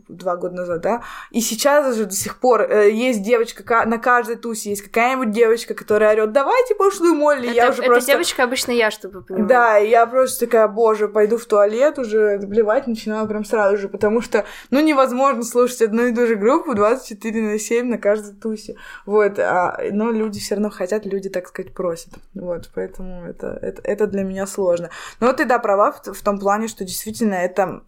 два 0.07 0.35
года 0.35 0.55
назад, 0.55 0.81
да, 0.81 1.03
и 1.31 1.41
сейчас 1.41 1.95
же 1.95 2.05
до 2.05 2.15
сих 2.15 2.39
пор 2.39 2.61
э, 2.61 2.91
есть 2.91 3.23
девочка, 3.23 3.85
на 3.85 3.97
каждой 3.97 4.35
тусе 4.35 4.69
есть 4.71 4.81
какая-нибудь 4.81 5.31
девочка, 5.31 5.73
которая 5.73 6.13
орет, 6.13 6.31
давайте 6.31 6.75
пошлую 6.75 7.15
Молли, 7.15 7.47
это, 7.47 7.55
я 7.55 7.69
уже 7.69 7.81
это 7.81 7.91
просто... 7.91 8.11
девочка 8.11 8.43
обычно 8.43 8.71
я, 8.71 8.91
чтобы 8.91 9.21
понимать. 9.21 9.47
Да, 9.47 9.77
я 9.77 10.05
просто 10.05 10.45
такая, 10.45 10.67
боже, 10.67 11.07
пойду 11.07 11.37
в 11.37 11.45
туалет 11.45 11.99
уже, 11.99 12.37
блевать 12.39 12.87
начинаю 12.87 13.27
прям 13.27 13.45
сразу 13.45 13.77
же, 13.77 13.89
потому 13.89 14.21
что, 14.21 14.45
ну, 14.69 14.79
невозможно 14.79 15.43
слушать 15.43 15.81
одну 15.81 16.05
и 16.05 16.15
ту 16.15 16.27
же 16.27 16.35
группу 16.35 16.73
24 16.73 17.41
на 17.41 17.59
7 17.59 17.87
на 17.87 17.97
каждой 17.97 18.35
тусе, 18.35 18.75
вот, 19.05 19.39
а, 19.39 19.79
но 19.91 20.11
люди 20.11 20.39
все 20.39 20.55
равно 20.55 20.69
хотят, 20.69 21.05
люди, 21.05 21.29
так 21.29 21.47
сказать, 21.47 21.73
просят, 21.73 22.13
вот, 22.33 22.69
поэтому 22.73 23.25
это, 23.25 23.57
это, 23.61 23.81
это 23.83 24.07
для 24.07 24.23
меня 24.23 24.47
сложно. 24.47 24.89
Но 25.19 25.33
ты, 25.33 25.45
да, 25.45 25.59
права 25.59 25.91
в, 25.91 26.18
в 26.19 26.23
том 26.23 26.39
плане, 26.39 26.67
что 26.67 26.83
действительно 26.83 27.35
это 27.35 27.83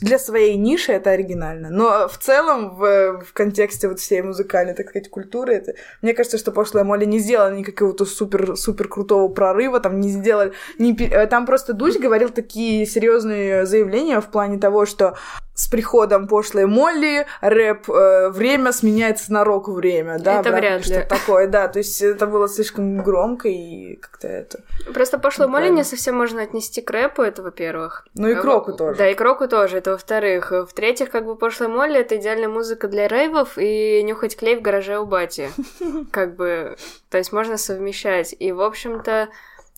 для 0.00 0.18
своей 0.18 0.56
ниши 0.56 0.92
это 0.92 1.10
оригинально. 1.10 1.70
Но 1.70 2.08
в 2.08 2.18
целом, 2.18 2.76
в, 2.76 3.22
в 3.24 3.32
контексте 3.32 3.88
вот 3.88 4.00
всей 4.00 4.22
музыкальной, 4.22 4.74
так 4.74 4.88
сказать, 4.88 5.08
культуры, 5.08 5.54
это, 5.54 5.74
мне 6.02 6.14
кажется, 6.14 6.38
что 6.38 6.50
пошлая 6.52 6.84
Молли 6.84 7.04
не 7.04 7.20
сделала 7.20 7.54
никакого-то 7.54 8.04
супер, 8.04 8.56
супер 8.56 8.88
крутого 8.88 9.28
прорыва, 9.28 9.80
там 9.80 10.00
не 10.00 10.08
сделали... 10.08 10.52
Не, 10.78 10.94
там 11.28 11.46
просто 11.46 11.74
Дудь 11.74 12.00
говорил 12.00 12.30
такие 12.30 12.84
серьезные 12.86 13.64
заявления 13.66 14.20
в 14.20 14.26
плане 14.26 14.58
того, 14.58 14.84
что 14.84 15.16
с 15.54 15.68
приходом 15.68 16.28
пошлой 16.28 16.66
Молли 16.66 17.26
рэп 17.40 17.90
э, 17.90 18.30
время 18.30 18.72
сменяется 18.72 19.32
на 19.32 19.44
рок 19.44 19.68
время, 19.68 20.18
да? 20.18 20.40
Это 20.40 20.50
вряд 20.50 20.86
ли. 20.86 20.94
Что 20.94 21.06
такое, 21.06 21.46
да. 21.46 21.68
То 21.68 21.78
есть 21.78 22.00
это 22.00 22.26
было 22.26 22.48
слишком 22.48 23.02
громко 23.02 23.48
и 23.48 23.96
как-то 23.96 24.28
это... 24.28 24.60
Просто 24.94 25.18
пошлую 25.18 25.50
Молли 25.50 25.68
не 25.68 25.84
совсем 25.84 26.16
можно 26.16 26.42
отнести 26.42 26.80
к 26.80 26.90
рэпу, 26.90 27.22
это 27.22 27.42
во-первых. 27.42 28.06
Ну 28.14 28.28
и 28.28 28.34
к 28.34 28.42
року 28.42 28.72
тоже. 28.72 28.98
Да, 28.98 29.08
и 29.08 29.14
к 29.14 29.20
року 29.20 29.46
тоже, 29.46 29.78
это 29.78 29.90
во-вторых. 29.90 30.52
В-третьих, 30.52 31.10
как 31.10 31.26
бы 31.26 31.36
пошлая 31.36 31.68
Молли— 31.68 32.00
это 32.00 32.16
идеальная 32.16 32.48
музыка 32.48 32.88
для 32.88 33.06
рейвов 33.06 33.58
и 33.58 34.02
нюхать 34.02 34.36
клей 34.36 34.56
в 34.56 34.62
гараже 34.62 34.98
у 34.98 35.06
бати. 35.06 35.50
Как 36.12 36.36
бы, 36.36 36.76
то 37.10 37.18
есть 37.18 37.32
можно 37.32 37.58
совмещать. 37.58 38.34
И, 38.38 38.52
в 38.52 38.60
общем-то, 38.62 39.28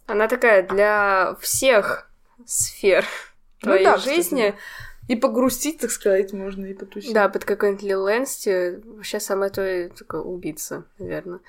она 0.07 0.28
такая 0.28 0.62
для 0.62 1.37
всех 1.40 2.09
сфер 2.47 3.04
ну 3.62 3.69
твоей 3.69 3.87
ну, 3.87 3.93
да, 3.93 3.99
жизни. 3.99 4.50
Кстати. 4.50 4.59
И 5.09 5.17
погрустить, 5.17 5.79
так 5.79 5.91
сказать, 5.91 6.33
можно, 6.33 6.67
и 6.67 6.75
потусить. 6.75 7.13
Да, 7.13 7.29
под 7.29 7.45
какой-нибудь 7.45 7.83
Лил 7.83 8.03
Лэнсти 8.03 8.81
вообще 8.85 9.21
самое 9.21 9.51
то 9.51 9.91
такое 9.97 10.23
убийца, 10.23 10.85
наверное. 10.99 11.41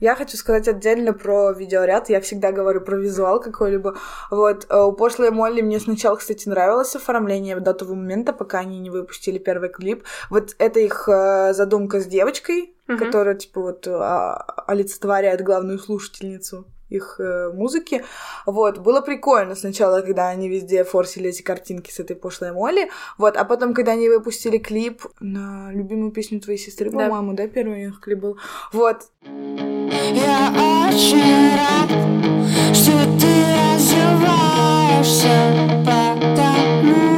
Я 0.00 0.16
хочу 0.16 0.38
сказать 0.38 0.66
отдельно 0.66 1.12
про 1.12 1.52
видеоряд. 1.52 2.08
Я 2.08 2.22
всегда 2.22 2.52
говорю 2.52 2.80
про 2.80 2.96
визуал 2.96 3.38
какой-либо. 3.38 3.98
Вот, 4.30 4.66
э, 4.68 4.80
у 4.80 4.92
пошлой 4.92 5.30
Молли 5.30 5.60
мне 5.60 5.78
сначала, 5.78 6.16
кстати, 6.16 6.48
нравилось 6.48 6.96
оформление 6.96 7.60
до 7.60 7.74
того 7.74 7.94
момента, 7.94 8.32
пока 8.32 8.60
они 8.60 8.78
не 8.80 8.88
выпустили 8.88 9.36
первый 9.36 9.68
клип. 9.68 10.04
Вот 10.30 10.56
это 10.58 10.80
их 10.80 11.06
э, 11.06 11.52
задумка 11.52 12.00
с 12.00 12.06
девочкой, 12.06 12.74
mm-hmm. 12.88 12.96
которая, 12.96 13.34
типа, 13.34 13.60
вот 13.60 13.86
а, 13.86 14.36
олицетворяет 14.66 15.42
главную 15.42 15.78
слушательницу 15.78 16.64
их 16.90 17.16
э, 17.18 17.50
музыки. 17.52 18.04
Вот, 18.46 18.78
было 18.78 19.00
прикольно 19.00 19.54
сначала, 19.54 20.02
когда 20.02 20.28
они 20.28 20.48
везде 20.48 20.84
форсили 20.84 21.30
эти 21.30 21.42
картинки 21.42 21.90
с 21.90 22.00
этой 22.00 22.16
пошлой 22.16 22.52
Молли. 22.52 22.90
Вот, 23.16 23.36
а 23.36 23.44
потом, 23.44 23.72
когда 23.74 23.92
они 23.92 24.08
выпустили 24.08 24.58
клип 24.58 25.06
на 25.20 25.70
любимую 25.72 26.10
песню 26.12 26.40
твоей 26.40 26.58
сестры, 26.58 26.90
да. 26.90 26.98
по-моему, 26.98 27.32
да, 27.34 27.46
первый 27.48 27.86
их 27.86 28.00
клип 28.00 28.18
был. 28.18 28.36
Вот. 28.72 29.10
Я 29.22 30.52
очень 30.88 31.56
рад, 31.56 31.90
что 32.74 32.92
ты 33.18 33.30
развиваешься, 33.74 35.30
Там 36.36 37.09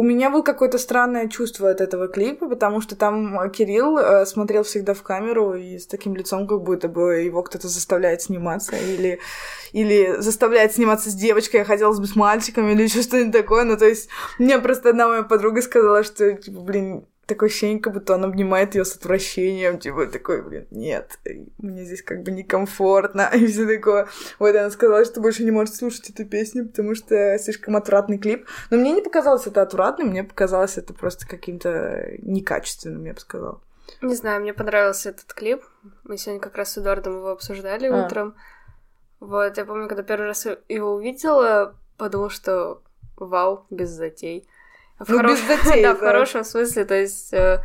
у 0.00 0.02
меня 0.02 0.30
было 0.30 0.40
какое-то 0.40 0.78
странное 0.78 1.28
чувство 1.28 1.68
от 1.68 1.82
этого 1.82 2.08
клипа, 2.08 2.48
потому 2.48 2.80
что 2.80 2.96
там 2.96 3.50
Кирилл 3.50 3.98
э, 3.98 4.24
смотрел 4.24 4.62
всегда 4.62 4.94
в 4.94 5.02
камеру 5.02 5.52
и 5.52 5.78
с 5.78 5.86
таким 5.86 6.16
лицом, 6.16 6.46
как 6.46 6.62
будто 6.62 6.88
бы 6.88 7.16
его 7.16 7.42
кто-то 7.42 7.68
заставляет 7.68 8.22
сниматься, 8.22 8.76
или, 8.76 9.20
или 9.72 10.14
заставляет 10.16 10.72
сниматься 10.72 11.10
с 11.10 11.14
девочкой, 11.14 11.60
а 11.60 11.64
хотелось 11.66 12.00
бы 12.00 12.06
с 12.06 12.16
мальчиком, 12.16 12.70
или 12.70 12.84
еще 12.84 13.02
что-нибудь 13.02 13.34
такое. 13.34 13.64
Ну, 13.64 13.76
то 13.76 13.84
есть, 13.84 14.08
мне 14.38 14.58
просто 14.58 14.88
одна 14.88 15.06
моя 15.06 15.22
подруга 15.22 15.60
сказала, 15.60 16.02
что, 16.02 16.32
типа, 16.32 16.60
блин, 16.60 17.04
такое 17.30 17.48
ощущение, 17.48 17.80
как 17.80 17.94
будто 17.94 18.14
он 18.14 18.24
обнимает 18.24 18.74
ее 18.74 18.84
с 18.84 18.94
отвращением, 18.94 19.78
типа 19.78 20.06
такой, 20.06 20.42
блин, 20.42 20.66
нет, 20.70 21.18
мне 21.58 21.84
здесь 21.84 22.02
как 22.02 22.22
бы 22.22 22.30
некомфортно, 22.30 23.30
и 23.34 23.46
все 23.46 23.66
такое. 23.66 24.08
Вот 24.38 24.54
она 24.54 24.70
сказала, 24.70 25.04
что 25.04 25.20
больше 25.20 25.44
не 25.44 25.50
может 25.50 25.74
слушать 25.74 26.10
эту 26.10 26.26
песню, 26.26 26.66
потому 26.68 26.94
что 26.94 27.38
слишком 27.38 27.76
отвратный 27.76 28.18
клип. 28.18 28.46
Но 28.70 28.76
мне 28.76 28.92
не 28.92 29.02
показалось 29.02 29.46
это 29.46 29.62
отвратным, 29.62 30.08
мне 30.08 30.24
показалось 30.24 30.76
это 30.76 30.92
просто 30.92 31.26
каким-то 31.26 32.10
некачественным, 32.18 33.04
я 33.04 33.14
бы 33.14 33.20
сказала. 33.20 33.60
Не 34.02 34.14
знаю, 34.14 34.40
мне 34.40 34.54
понравился 34.54 35.10
этот 35.10 35.32
клип. 35.32 35.62
Мы 36.04 36.16
сегодня 36.16 36.40
как 36.40 36.56
раз 36.56 36.72
с 36.72 36.78
Эдуардом 36.78 37.16
его 37.16 37.30
обсуждали 37.30 37.86
а. 37.86 38.04
утром. 38.04 38.34
Вот, 39.18 39.56
я 39.56 39.64
помню, 39.64 39.88
когда 39.88 40.02
первый 40.02 40.28
раз 40.28 40.46
его 40.68 40.94
увидела, 40.94 41.74
подумала, 41.98 42.30
что 42.30 42.82
вау, 43.16 43.66
без 43.70 43.90
затей. 43.90 44.48
В 45.00 45.08
ну, 45.08 45.16
хорош... 45.16 45.40
без 45.48 45.64
затей, 45.64 45.82
да, 45.82 45.94
да, 45.94 45.98
в 45.98 46.00
хорошем 46.00 46.44
смысле, 46.44 46.84
то 46.84 46.94
есть, 46.94 47.32
э, 47.32 47.58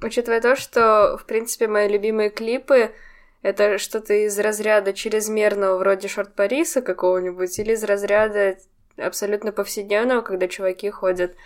учитывая 0.00 0.40
то, 0.40 0.56
что, 0.56 1.18
в 1.20 1.26
принципе, 1.26 1.68
мои 1.68 1.88
любимые 1.88 2.30
клипы 2.30 2.92
это 3.44 3.76
что-то 3.76 4.14
из 4.14 4.38
разряда 4.38 4.94
чрезмерного, 4.94 5.76
вроде 5.76 6.08
шорт 6.08 6.34
Париса 6.34 6.80
какого-нибудь, 6.80 7.58
или 7.58 7.72
из 7.72 7.84
разряда 7.84 8.56
абсолютно 8.96 9.52
повседневного, 9.52 10.22
когда 10.22 10.48
чуваки 10.48 10.88
ходят 10.88 11.36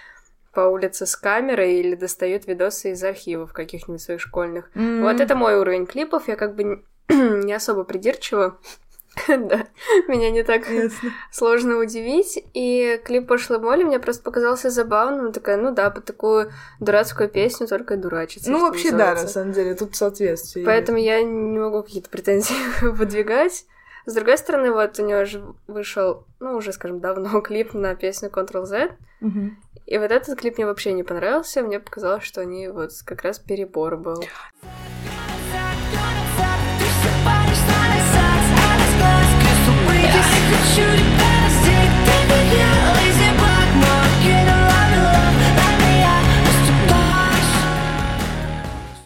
по 0.52 0.60
улице 0.60 1.06
с 1.06 1.16
камерой 1.16 1.74
или 1.74 1.96
достают 1.96 2.46
видосы 2.46 2.92
из 2.92 3.02
архивов 3.02 3.52
каких-нибудь 3.52 4.00
своих 4.00 4.20
школьных. 4.20 4.70
Mm-hmm. 4.74 5.02
Вот 5.02 5.20
это 5.20 5.34
мой 5.34 5.56
уровень 5.56 5.86
клипов, 5.86 6.28
я 6.28 6.36
как 6.36 6.54
бы 6.54 6.84
не 7.08 7.52
особо 7.52 7.82
придирчива. 7.82 8.58
Да, 9.28 9.66
меня 10.08 10.30
не 10.30 10.42
так 10.42 10.66
сложно 11.30 11.78
удивить. 11.78 12.42
И 12.54 13.00
клип 13.04 13.26
пошлой 13.28 13.58
Молли 13.58 13.84
мне 13.84 13.98
просто 13.98 14.22
показался 14.22 14.70
забавным. 14.70 15.32
Такая, 15.32 15.56
ну 15.56 15.72
да, 15.72 15.90
под 15.90 16.04
такую 16.04 16.52
дурацкую 16.80 17.28
песню 17.28 17.66
только 17.66 17.96
дурачиться. 17.96 18.50
Ну, 18.50 18.60
вообще, 18.60 18.90
да, 18.90 19.14
на 19.14 19.28
самом 19.28 19.52
деле, 19.52 19.74
тут 19.74 19.96
соответствие. 19.96 20.64
Поэтому 20.64 20.98
я 20.98 21.22
не 21.22 21.58
могу 21.58 21.82
какие-то 21.82 22.10
претензии 22.10 22.54
выдвигать. 22.82 23.64
С 24.06 24.14
другой 24.14 24.38
стороны, 24.38 24.72
вот 24.72 24.98
у 24.98 25.06
него 25.06 25.24
же 25.26 25.44
вышел, 25.66 26.24
ну, 26.40 26.56
уже, 26.56 26.72
скажем, 26.72 27.00
давно 27.00 27.40
клип 27.42 27.74
на 27.74 27.94
песню 27.94 28.30
Ctrl-Z. 28.30 28.96
И 29.86 29.96
вот 29.96 30.10
этот 30.10 30.38
клип 30.38 30.58
мне 30.58 30.66
вообще 30.66 30.92
не 30.92 31.02
понравился. 31.02 31.62
Мне 31.62 31.80
показалось, 31.80 32.22
что 32.22 32.42
они 32.42 32.68
вот 32.68 32.90
как 33.06 33.22
раз 33.22 33.38
перебор 33.38 33.96
был. 33.96 34.22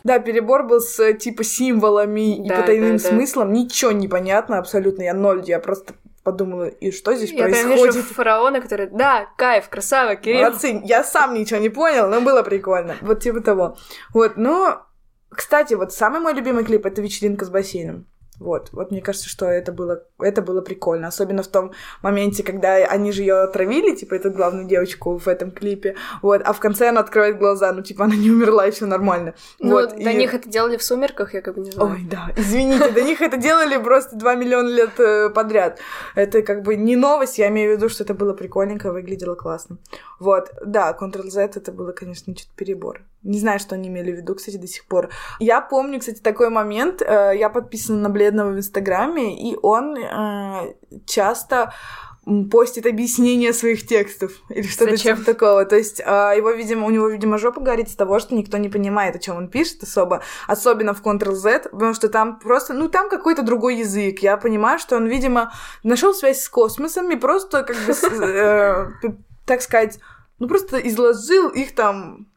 Да, 0.05 0.19
перебор 0.19 0.65
был 0.65 0.81
с 0.81 1.15
типа 1.15 1.45
символами 1.45 2.47
да, 2.47 2.55
и 2.55 2.61
потайным 2.61 2.97
да, 2.97 3.03
да. 3.03 3.09
смыслом. 3.11 3.53
Ничего 3.53 3.93
не 3.93 4.09
понятно 4.09 4.59
абсолютно. 4.59 5.03
Я 5.03 5.15
ноль, 5.15 5.43
я 5.47 5.61
просто 5.61 5.95
подумала, 6.23 6.69
и 6.69 6.91
что 6.91 7.15
здесь 7.15 7.33
я 7.33 7.45
происходит? 7.45 7.79
Я 7.79 7.87
вижу 7.87 8.03
фараона, 8.03 8.61
который, 8.61 8.87
да, 8.87 9.27
кайф, 9.37 9.69
красава, 9.69 10.17
Кирилл. 10.17 10.43
Молодцы, 10.43 10.81
я 10.85 11.03
сам 11.05 11.35
ничего 11.35 11.59
не 11.59 11.69
понял, 11.69 12.09
но 12.09 12.21
было 12.21 12.43
прикольно. 12.43 12.97
Вот 13.01 13.21
типа 13.21 13.41
того. 13.41 13.77
Вот, 14.15 14.37
ну, 14.37 14.75
кстати, 15.31 15.75
вот 15.75 15.93
самый 15.93 16.21
мой 16.21 16.35
любимый 16.35 16.65
клип— 16.65 16.87
это 16.87 17.03
«Вечеринка 17.03 17.45
с 17.45 17.51
бассейном». 17.51 18.07
Вот, 18.41 18.71
вот 18.73 18.91
мне 18.91 19.03
кажется, 19.03 19.29
что 19.29 19.47
это 19.47 19.73
было, 19.73 20.03
это 20.19 20.43
было 20.43 20.63
прикольно, 20.63 21.09
особенно 21.09 21.43
в 21.43 21.49
том 21.49 21.73
моменте, 22.03 22.43
когда 22.43 22.75
они 22.77 23.13
же 23.13 23.23
ее 23.23 23.43
отравили, 23.43 23.95
типа, 23.95 24.15
эту 24.15 24.31
главную 24.31 24.67
девочку 24.67 25.19
в 25.19 25.29
этом 25.29 25.51
клипе, 25.51 25.97
вот, 26.23 26.41
а 26.45 26.53
в 26.53 26.59
конце 26.59 26.89
она 26.89 27.01
открывает 27.01 27.39
глаза, 27.39 27.73
ну, 27.73 27.83
типа, 27.83 28.05
она 28.05 28.17
не 28.17 28.31
умерла, 28.31 28.67
и 28.67 28.71
все 28.71 28.87
нормально. 28.87 29.35
Ну, 29.59 29.73
вот, 29.73 29.91
до 29.91 30.11
и... 30.11 30.17
них 30.17 30.35
это 30.35 30.49
делали 30.49 30.77
в 30.77 30.83
«Сумерках», 30.83 31.35
я 31.35 31.43
как 31.43 31.55
бы 31.55 31.61
не 31.61 31.71
знаю. 31.71 31.93
Ой, 31.93 32.07
да, 32.11 32.31
извините, 32.37 32.91
до 32.91 33.03
них 33.03 33.21
это 33.21 33.37
делали 33.37 33.77
просто 33.77 34.17
2 34.17 34.35
миллиона 34.35 34.69
лет 34.69 34.99
э, 34.99 35.31
подряд. 35.31 35.79
Это 36.15 36.43
как 36.43 36.63
бы 36.63 36.77
не 36.77 36.97
новость, 36.97 37.39
я 37.39 37.49
имею 37.49 37.75
в 37.75 37.77
виду, 37.77 37.89
что 37.89 38.03
это 38.03 38.15
было 38.15 38.33
прикольненько, 38.33 38.93
выглядело 38.93 39.35
классно. 39.35 39.77
Вот, 40.19 40.53
да, 40.65 40.97
Ctrl-Z 40.99 41.53
это 41.57 41.71
было, 41.71 41.93
конечно, 41.93 42.35
чуть 42.35 42.49
перебор. 42.57 43.03
Не 43.23 43.39
знаю, 43.39 43.61
что 43.61 43.77
они 43.77 43.89
имели 43.89 44.13
в 44.13 44.17
виду, 44.17 44.35
кстати, 44.35 44.57
до 44.57 44.67
сих 44.67 44.85
пор. 44.85 45.11
Я 45.39 45.61
помню, 45.61 46.01
кстати, 46.01 46.21
такой 46.21 46.49
момент. 46.49 47.03
Э, 47.03 47.33
я 47.37 47.51
подписана 47.51 48.01
на 48.01 48.09
Бледного 48.33 48.53
в 48.53 48.59
Инстаграме, 48.59 49.51
и 49.51 49.57
он 49.63 49.97
э, 49.97 50.75
часто 51.07 51.73
постит 52.53 52.87
объяснение 52.87 53.53
своих 53.53 53.85
текстов 53.85 54.33
или 54.49 54.63
что-то 54.63 54.97
типа 54.97 55.25
такого. 55.25 55.65
То 55.65 55.77
есть 55.77 56.01
а, 56.05 56.33
его, 56.35 56.53
видимо, 56.53 56.87
у 56.87 56.91
него, 56.91 57.09
видимо, 57.09 57.37
жопа 57.37 57.61
горит 57.61 57.91
с 57.91 57.97
того, 57.97 58.21
что 58.21 58.37
никто 58.37 58.59
не 58.59 58.69
понимает, 58.69 59.17
о 59.17 59.19
чем 59.19 59.37
он 59.37 59.49
пишет 59.49 59.83
особо, 59.83 60.23
особенно 60.47 60.95
в 60.95 61.03
Ctrl-Z, 61.03 61.71
потому 61.73 61.95
что 61.95 62.09
там 62.09 62.39
просто, 62.39 62.75
ну, 62.75 62.89
там 62.89 63.09
какой-то 63.09 63.43
другой 63.43 63.79
язык. 63.79 64.21
Я 64.21 64.37
понимаю, 64.37 64.79
что 64.79 64.97
он, 64.97 65.07
видимо, 65.09 65.53
нашел 65.83 66.15
связь 66.15 66.43
с 66.43 66.49
космосом 66.49 67.11
и 67.11 67.17
просто, 67.17 67.65
как 67.65 67.77
бы, 67.77 67.93
э, 67.93 68.87
так 69.47 69.61
сказать, 69.61 69.99
ну, 70.39 70.47
просто 70.47 70.79
изложил 70.79 71.49
их 71.49 71.75
там 71.75 72.29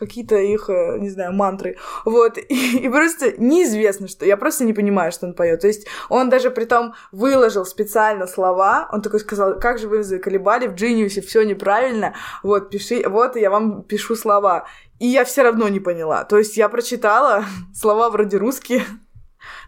какие-то 0.00 0.36
их, 0.36 0.68
э, 0.68 0.98
не 0.98 1.10
знаю, 1.10 1.32
мантры. 1.32 1.76
Вот. 2.04 2.38
И, 2.48 2.78
и 2.78 2.88
просто 2.88 3.34
неизвестно, 3.38 4.08
что. 4.08 4.24
Я 4.24 4.36
просто 4.36 4.64
не 4.64 4.72
понимаю, 4.72 5.12
что 5.12 5.26
он 5.26 5.34
поет. 5.34 5.60
То 5.60 5.68
есть 5.68 5.86
он 6.08 6.30
даже 6.30 6.50
при 6.50 6.64
том 6.64 6.94
выложил 7.12 7.64
специально 7.64 8.26
слова. 8.26 8.88
Он 8.92 9.02
такой 9.02 9.20
сказал, 9.20 9.60
как 9.60 9.78
же 9.78 9.88
вы 9.88 10.02
заколебали 10.02 10.66
в 10.66 10.74
Genius, 10.74 11.20
все 11.20 11.42
неправильно. 11.42 12.14
Вот, 12.42 12.70
пиши, 12.70 13.02
вот 13.06 13.36
я 13.36 13.50
вам 13.50 13.82
пишу 13.82 14.16
слова. 14.16 14.66
И 14.98 15.06
я 15.06 15.24
все 15.24 15.42
равно 15.42 15.68
не 15.68 15.80
поняла. 15.80 16.24
То 16.24 16.38
есть 16.38 16.56
я 16.56 16.68
прочитала 16.68 17.44
слова 17.74 18.10
вроде 18.10 18.38
русские, 18.38 18.84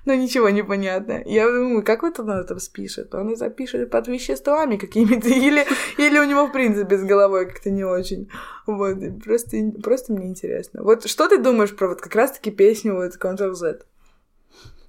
но 0.05 0.15
ничего 0.15 0.49
не 0.51 0.65
понятно. 0.65 1.23
Я 1.25 1.47
думаю, 1.47 1.85
как 1.85 2.03
вот 2.03 2.19
он 2.19 2.31
это 2.31 2.59
спишет? 2.59 3.15
Он 3.15 3.33
это 3.33 3.51
пишет 3.51 3.91
под 3.91 4.09
веществами 4.09 4.77
какими-то, 4.77 5.29
или, 5.29 5.65
или 5.99 6.19
у 6.19 6.25
него, 6.25 6.47
в 6.47 6.53
принципе, 6.53 6.99
с 6.99 7.05
головой 7.05 7.47
как-то 7.47 7.71
не 7.71 7.85
очень. 7.85 8.29
Вот, 8.67 8.97
просто, 9.25 9.57
просто 9.83 10.13
мне 10.13 10.27
интересно. 10.27 10.83
Вот 10.83 11.09
что 11.09 11.29
ты 11.29 11.39
думаешь 11.39 11.75
про 11.75 11.89
вот 11.89 12.01
как 12.01 12.15
раз-таки 12.15 12.51
песню 12.51 12.95
вот 12.95 13.17
Ctrl-Z? 13.17 13.83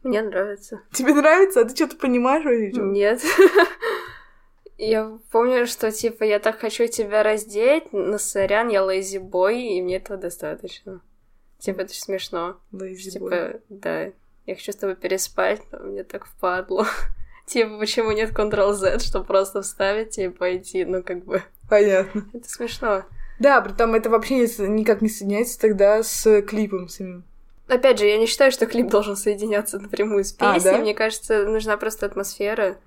Мне 0.04 0.22
нравится. 0.22 0.82
Тебе 0.92 1.14
нравится? 1.14 1.62
А 1.62 1.66
ты 1.66 1.76
что-то 1.76 1.96
понимаешь 1.96 2.44
вообще? 2.44 2.82
Нет. 2.82 3.22
Я 4.78 5.20
помню, 5.32 5.66
что, 5.68 5.92
типа, 5.92 6.24
я 6.24 6.40
так 6.40 6.60
хочу 6.60 6.88
тебя 6.88 7.24
раздеть, 7.24 7.94
но 7.94 8.18
сорян, 8.18 8.70
я 8.70 8.84
лейзи 8.84 9.20
бой, 9.20 9.62
и 9.62 9.82
мне 9.82 9.98
этого 9.98 10.20
достаточно. 10.20 11.02
Типа, 11.60 11.82
это 11.82 11.94
смешно. 11.94 12.60
Лейзи 12.72 13.12
Типа, 13.12 13.62
да. 13.70 14.12
Я 14.46 14.56
хочу 14.56 14.72
с 14.72 14.76
тобой 14.76 14.96
переспать, 14.96 15.62
но 15.72 15.80
мне 15.80 16.04
так 16.04 16.26
впадло. 16.26 16.88
Типа, 17.46 17.78
почему 17.78 18.12
нет 18.12 18.32
Ctrl-Z, 18.32 19.00
чтобы 19.00 19.26
просто 19.26 19.62
вставить 19.62 20.18
и 20.18 20.30
пойти, 20.30 20.86
ну, 20.86 21.04
как 21.04 21.24
бы... 21.24 21.44
Понятно. 21.70 22.26
Это 22.34 22.50
смешно. 22.50 23.04
Да, 23.40 23.62
при 23.62 23.74
том 23.74 23.96
это 23.96 24.10
вообще 24.10 24.48
никак 24.68 25.02
не 25.02 25.10
соединяется 25.10 25.60
тогда 25.60 26.04
с 26.04 26.42
клипом 26.44 26.88
самим. 26.88 27.24
Опять 27.68 28.00
же, 28.00 28.06
я 28.06 28.18
не 28.18 28.26
считаю, 28.26 28.52
что 28.52 28.66
клип 28.66 28.90
должен 28.90 29.16
соединяться 29.16 29.80
напрямую 29.80 30.24
с 30.24 30.32
песней. 30.32 30.70
А, 30.70 30.74
да? 30.74 30.78
Мне 30.78 30.94
кажется, 30.94 31.46
нужна 31.46 31.78
просто 31.78 32.06
атмосфера. 32.06 32.78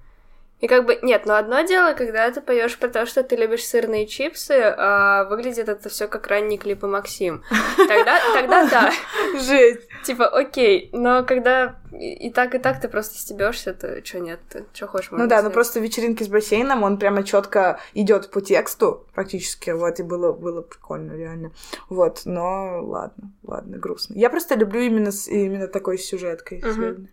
И 0.60 0.68
как 0.68 0.86
бы, 0.86 0.98
нет, 1.02 1.26
но 1.26 1.36
одно 1.36 1.60
дело, 1.62 1.92
когда 1.92 2.30
ты 2.30 2.40
поешь 2.40 2.78
про 2.78 2.88
то, 2.88 3.04
что 3.04 3.22
ты 3.22 3.36
любишь 3.36 3.66
сырные 3.66 4.06
чипсы, 4.06 4.74
а 4.76 5.24
выглядит 5.24 5.68
это 5.68 5.90
все 5.90 6.08
как 6.08 6.26
ранние 6.28 6.58
клипы 6.58 6.86
Максим. 6.86 7.42
Тогда, 7.76 8.18
тогда 8.32 8.66
да. 8.66 8.90
Жесть. 9.38 9.86
Типа, 10.04 10.26
окей, 10.26 10.88
но 10.92 11.24
когда 11.24 11.76
и 11.92 12.30
так, 12.30 12.54
и 12.54 12.58
так 12.58 12.80
ты 12.80 12.88
просто 12.88 13.18
стебешься, 13.18 13.74
то 13.74 14.02
что 14.02 14.20
нет, 14.20 14.40
ты 14.48 14.64
что 14.72 14.86
хочешь 14.86 15.10
Ну 15.10 15.26
да, 15.26 15.42
ну 15.42 15.50
просто 15.50 15.78
вечеринки 15.78 16.22
с 16.22 16.28
бассейном, 16.28 16.84
он 16.84 16.98
прямо 16.98 17.22
четко 17.22 17.78
идет 17.92 18.30
по 18.30 18.40
тексту 18.40 19.06
практически, 19.14 19.70
вот, 19.70 20.00
и 20.00 20.02
было, 20.02 20.32
было 20.32 20.62
прикольно, 20.62 21.12
реально. 21.12 21.52
Вот, 21.90 22.22
но 22.24 22.80
ладно, 22.82 23.32
ладно, 23.42 23.76
грустно. 23.76 24.14
Я 24.14 24.30
просто 24.30 24.54
люблю 24.54 24.80
именно, 24.80 25.10
именно 25.26 25.68
такой 25.68 25.98
сюжеткой. 25.98 26.60
Uh-huh. 26.60 27.06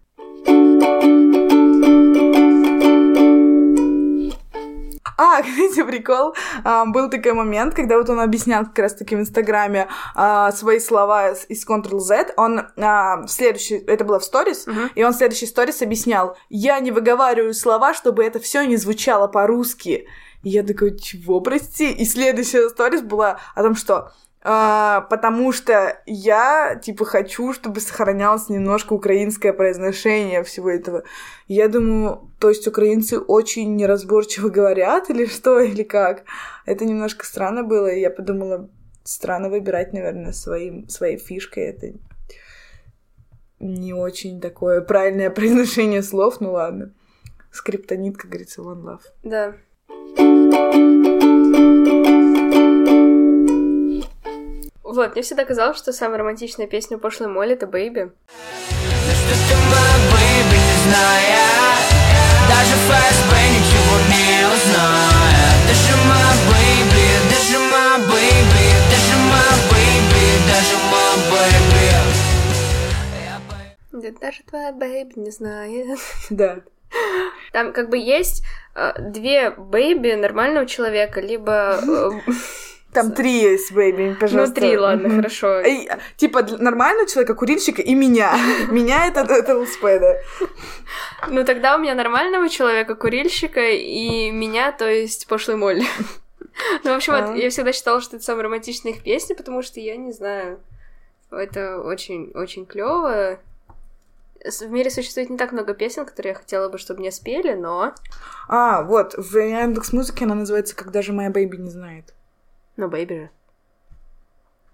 А, 5.23 5.41
кстати, 5.41 5.83
прикол. 5.83 6.35
А, 6.65 6.85
был 6.85 7.09
такой 7.09 7.33
момент, 7.33 7.73
когда 7.73 7.97
вот 7.97 8.09
он 8.09 8.19
объяснял 8.19 8.65
как 8.65 8.79
раз-таки 8.79 9.15
в 9.15 9.19
Инстаграме 9.19 9.87
а, 10.15 10.51
свои 10.51 10.79
слова 10.79 11.31
из 11.31 11.65
Ctrl-Z. 11.65 12.33
Он 12.35 12.63
а, 12.77 13.21
в 13.21 13.29
следующий... 13.29 13.75
Это 13.75 14.03
было 14.03 14.19
в 14.19 14.25
сторис, 14.25 14.67
uh-huh. 14.67 14.89
и 14.95 15.03
он 15.03 15.13
в 15.13 15.15
следующий 15.15 15.45
сторис 15.45 15.81
объяснял, 15.81 16.35
я 16.49 16.79
не 16.79 16.91
выговариваю 16.91 17.53
слова, 17.53 17.93
чтобы 17.93 18.23
это 18.25 18.39
все 18.39 18.63
не 18.63 18.75
звучало 18.75 19.27
по-русски. 19.27 20.07
И 20.43 20.49
я 20.49 20.63
такой, 20.63 20.97
чего, 20.99 21.39
прости? 21.39 21.89
И 21.91 22.03
следующая 22.03 22.69
сторис 22.69 23.01
была 23.01 23.39
о 23.55 23.63
том, 23.63 23.75
что 23.75 24.11
а, 24.45 25.01
потому 25.09 25.53
что 25.53 25.97
я, 26.05 26.75
типа, 26.75 27.05
хочу, 27.05 27.53
чтобы 27.53 27.79
сохранялось 27.79 28.49
немножко 28.49 28.91
украинское 28.93 29.53
произношение 29.53 30.43
всего 30.43 30.69
этого. 30.69 31.03
Я 31.47 31.69
думаю, 31.69 32.29
то 32.39 32.49
есть 32.49 32.67
украинцы 32.67 33.19
очень 33.19 33.75
неразборчиво 33.77 34.49
говорят 34.59 35.09
или 35.09 35.25
что, 35.25 35.61
или 35.61 35.83
как? 35.83 36.25
Это 36.65 36.83
немножко 36.83 37.25
странно 37.25 37.63
было, 37.63 37.87
и 37.87 38.01
я 38.01 38.09
подумала, 38.09 38.69
странно 39.03 39.49
выбирать, 39.49 39.93
наверное, 39.93 40.33
своим, 40.33 40.89
своей 40.89 41.17
фишкой. 41.17 41.63
Это 41.63 41.93
не 43.59 43.93
очень 43.93 44.41
такое 44.41 44.81
правильное 44.81 45.29
произношение 45.31 46.03
слов, 46.03 46.41
ну 46.41 46.51
ладно. 46.51 46.93
Скриптонит, 47.49 48.17
как 48.17 48.29
говорится, 48.31 48.61
one 48.61 48.83
love. 48.83 49.01
Да. 49.23 49.53
Вот, 54.83 55.13
мне 55.13 55.21
всегда 55.21 55.45
казалось, 55.45 55.77
что 55.77 55.93
самая 55.93 56.19
романтичная 56.19 56.67
песня 56.67 56.97
пошлой 56.97 57.29
Молли— 57.29 57.53
это 57.55 57.67
«Бэйби». 57.67 58.11
Даже 62.49 62.75
ФСБ 62.75 63.33
ничего 63.49 63.95
не 64.09 64.45
узнает 64.45 65.23
Да 73.93 74.09
даже 74.19 74.43
твоя 74.43 74.71
baby 74.73 75.19
не 75.19 75.31
знает 75.31 75.99
Да 76.29 76.57
Там 77.53 77.71
как 77.71 77.89
бы 77.89 77.97
есть 77.97 78.43
э, 78.75 78.93
две 78.99 79.51
baby 79.51 80.13
нормального 80.15 80.65
человека, 80.65 81.21
либо 81.21 81.79
э, 81.81 82.11
там 82.93 83.11
три 83.11 83.31
есть, 83.31 83.71
baby, 83.71 84.15
пожалуйста. 84.19 84.61
Ну, 84.61 84.67
три, 84.67 84.77
ладно, 84.77 85.07
mm-hmm. 85.07 85.15
хорошо. 85.17 85.61
И, 85.61 85.89
типа, 86.17 86.43
нормального 86.59 87.07
человека, 87.07 87.35
курильщика 87.35 87.81
и 87.81 87.93
меня. 87.93 88.35
Меня 88.69 89.07
это, 89.07 89.21
это 89.21 89.57
ЛСП, 89.57 89.83
да. 89.83 90.15
Ну, 91.29 91.43
тогда 91.43 91.75
у 91.75 91.79
меня 91.79 91.95
нормального 91.95 92.49
человека, 92.49 92.95
курильщика, 92.95 93.61
и 93.61 94.31
меня, 94.31 94.71
то 94.71 94.89
есть 94.89 95.27
пошлый 95.27 95.57
Молли. 95.57 95.85
Ну, 96.83 96.91
в 96.91 96.95
общем, 96.95 97.13
вот, 97.13 97.35
я 97.35 97.49
всегда 97.49 97.73
считала, 97.73 98.01
что 98.01 98.15
это 98.15 98.25
самая 98.25 98.43
романтичная 98.43 98.93
их 98.93 99.03
песня, 99.03 99.35
потому 99.35 99.61
что 99.61 99.79
я 99.79 99.97
не 99.97 100.11
знаю, 100.11 100.59
это 101.31 101.79
очень-очень 101.79 102.65
клево. 102.65 103.39
В 104.43 104.69
мире 104.69 104.89
существует 104.89 105.29
не 105.29 105.37
так 105.37 105.51
много 105.51 105.73
песен, 105.73 106.05
которые 106.05 106.33
я 106.33 106.37
хотела 106.37 106.69
бы, 106.69 106.77
чтобы 106.77 106.99
мне 106.99 107.11
спели, 107.11 107.53
но... 107.53 107.93
А, 108.47 108.83
вот, 108.83 109.15
в 109.17 109.37
Яндекс 109.37 109.93
Музыке 109.93 110.25
она 110.25 110.35
называется 110.35 110.75
«Даже 110.75 111.13
моя 111.13 111.29
baby 111.29 111.57
не 111.57 111.69
знает». 111.69 112.13
Ну, 112.77 112.87
Baby 112.87 113.13
же. 113.13 113.29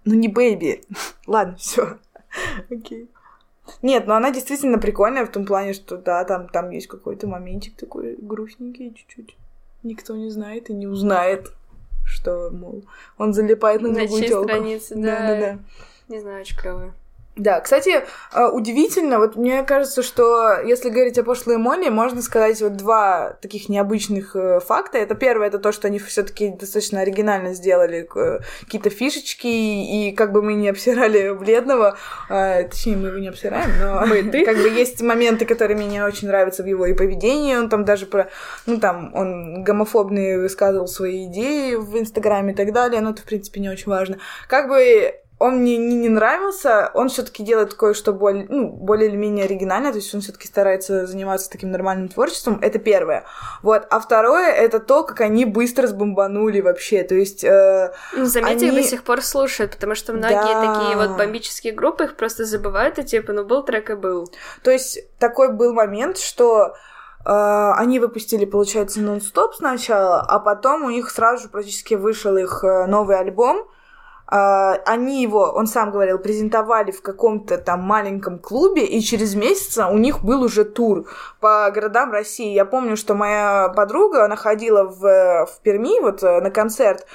Ну, 0.04 0.14
не 0.14 0.28
baby. 0.28 0.82
Ладно, 1.26 1.56
все. 1.56 1.98
Окей. 2.70 3.08
Нет, 3.82 4.06
но 4.06 4.14
она 4.14 4.30
действительно 4.30 4.78
прикольная 4.78 5.24
в 5.24 5.30
том 5.30 5.46
плане, 5.46 5.74
что 5.74 5.96
да, 5.96 6.24
там, 6.24 6.48
там 6.48 6.70
есть 6.70 6.88
какой-то 6.88 7.26
моментик 7.26 7.76
такой 7.76 8.16
грустненький 8.16 8.94
чуть-чуть. 8.94 9.36
Никто 9.82 10.16
не 10.16 10.30
знает 10.30 10.70
и 10.70 10.74
не 10.74 10.86
узнает, 10.86 11.52
что, 12.04 12.50
мол, 12.50 12.84
он 13.16 13.32
залипает 13.32 13.82
на 13.82 13.92
другую 13.92 14.26
тёлку. 14.26 14.48
странице, 14.48 14.94
да. 14.96 15.00
Да, 15.00 15.26
да, 15.26 15.40
да. 15.40 15.58
Не 16.08 16.20
знаю, 16.20 16.40
очень 16.40 16.56
клёвая. 16.56 16.94
Да, 17.40 17.60
кстати, 17.60 18.04
э, 18.34 18.48
удивительно, 18.52 19.18
вот 19.18 19.34
мне 19.34 19.62
кажется, 19.62 20.02
что 20.02 20.60
если 20.60 20.90
говорить 20.90 21.16
о 21.16 21.22
пошлой 21.22 21.56
Молли, 21.56 21.88
можно 21.88 22.20
сказать 22.20 22.60
вот 22.60 22.76
два 22.76 23.38
таких 23.40 23.70
необычных 23.70 24.36
э, 24.36 24.60
факта. 24.60 24.98
Это 24.98 25.14
первое, 25.14 25.46
это 25.46 25.58
то, 25.58 25.72
что 25.72 25.88
они 25.88 25.98
все 25.98 26.22
таки 26.22 26.50
достаточно 26.50 27.00
оригинально 27.00 27.54
сделали 27.54 28.06
э, 28.14 28.40
какие-то 28.60 28.90
фишечки, 28.90 29.46
и 29.46 30.12
как 30.12 30.32
бы 30.32 30.42
мы 30.42 30.52
не 30.52 30.68
обсирали 30.68 31.32
бледного, 31.38 31.96
точнее, 32.28 32.96
мы 32.96 33.08
его 33.08 33.18
не 33.18 33.28
обсираем, 33.28 33.70
но 33.80 34.04
мы, 34.04 34.22
ты? 34.22 34.44
как 34.44 34.58
бы 34.58 34.68
есть 34.68 35.00
моменты, 35.00 35.46
которые 35.46 35.78
мне 35.78 36.04
очень 36.04 36.28
нравятся 36.28 36.62
в 36.62 36.66
его 36.66 36.84
и 36.84 36.92
поведении, 36.92 37.56
он 37.56 37.70
там 37.70 37.86
даже 37.86 38.04
про, 38.04 38.28
ну 38.66 38.78
там, 38.78 39.14
он 39.14 39.64
гомофобные 39.64 40.38
высказывал 40.38 40.88
свои 40.88 41.24
идеи 41.24 41.76
в 41.76 41.98
Инстаграме 41.98 42.52
и 42.52 42.56
так 42.56 42.74
далее, 42.74 43.00
но 43.00 43.12
это, 43.12 43.22
в 43.22 43.24
принципе, 43.24 43.60
не 43.60 43.70
очень 43.70 43.90
важно. 43.90 44.18
Как 44.46 44.68
бы 44.68 45.14
он 45.40 45.60
мне 45.60 45.78
не, 45.78 45.96
не 45.96 46.10
нравился, 46.10 46.90
он 46.92 47.08
все-таки 47.08 47.42
делает 47.42 47.72
кое-что 47.72 48.12
более, 48.12 48.46
ну, 48.50 48.68
более 48.68 49.08
или 49.08 49.16
менее 49.16 49.46
оригинальное, 49.46 49.90
то 49.90 49.96
есть 49.96 50.14
он 50.14 50.20
все-таки 50.20 50.46
старается 50.46 51.06
заниматься 51.06 51.50
таким 51.50 51.70
нормальным 51.70 52.08
творчеством. 52.08 52.58
Это 52.60 52.78
первое. 52.78 53.24
Вот. 53.62 53.86
А 53.88 54.00
второе 54.00 54.52
это 54.52 54.80
то, 54.80 55.02
как 55.02 55.22
они 55.22 55.46
быстро 55.46 55.86
сбомбанули 55.86 56.60
вообще. 56.60 57.04
То 57.04 57.14
есть. 57.14 57.42
Э, 57.42 57.94
ну, 58.14 58.26
заметьте, 58.26 58.66
они... 58.66 58.76
их 58.76 58.82
до 58.84 58.88
сих 58.88 59.02
пор 59.02 59.22
слушают, 59.22 59.72
потому 59.72 59.94
что 59.94 60.12
многие 60.12 60.34
да. 60.34 60.74
такие 60.74 60.96
вот 60.98 61.16
бомбические 61.16 61.72
группы 61.72 62.04
их 62.04 62.16
просто 62.16 62.44
забывают, 62.44 62.98
и 62.98 63.02
типа, 63.02 63.32
ну 63.32 63.42
был 63.42 63.62
трек 63.62 63.88
и 63.88 63.94
был. 63.94 64.30
То 64.62 64.70
есть 64.70 64.98
такой 65.18 65.52
был 65.52 65.72
момент, 65.72 66.18
что 66.18 66.74
Uh, 67.22 67.74
они 67.74 67.98
выпустили, 67.98 68.46
получается, 68.46 69.02
нон-стоп 69.02 69.54
сначала, 69.54 70.22
а 70.22 70.38
потом 70.38 70.84
у 70.84 70.90
них 70.90 71.10
сразу 71.10 71.42
же 71.42 71.48
практически 71.50 71.92
вышел 71.92 72.34
их 72.38 72.64
э, 72.64 72.86
новый 72.86 73.18
альбом, 73.18 73.68
они 74.30 75.22
его, 75.22 75.52
он 75.54 75.66
сам 75.66 75.90
говорил, 75.90 76.18
презентовали 76.18 76.92
в 76.92 77.02
каком-то 77.02 77.58
там 77.58 77.80
маленьком 77.80 78.38
клубе, 78.38 78.84
и 78.84 79.00
через 79.00 79.34
месяц 79.34 79.78
у 79.78 79.98
них 79.98 80.22
был 80.22 80.42
уже 80.42 80.64
тур 80.64 81.08
по 81.40 81.70
городам 81.70 82.12
России. 82.12 82.52
Я 82.52 82.64
помню, 82.64 82.96
что 82.96 83.14
моя 83.14 83.72
подруга, 83.74 84.24
она 84.24 84.36
ходила 84.36 84.84
в, 84.84 85.46
в 85.46 85.60
Перми 85.62 86.00
вот 86.00 86.22
э, 86.22 86.40
на 86.40 86.50
концерт, 86.50 87.06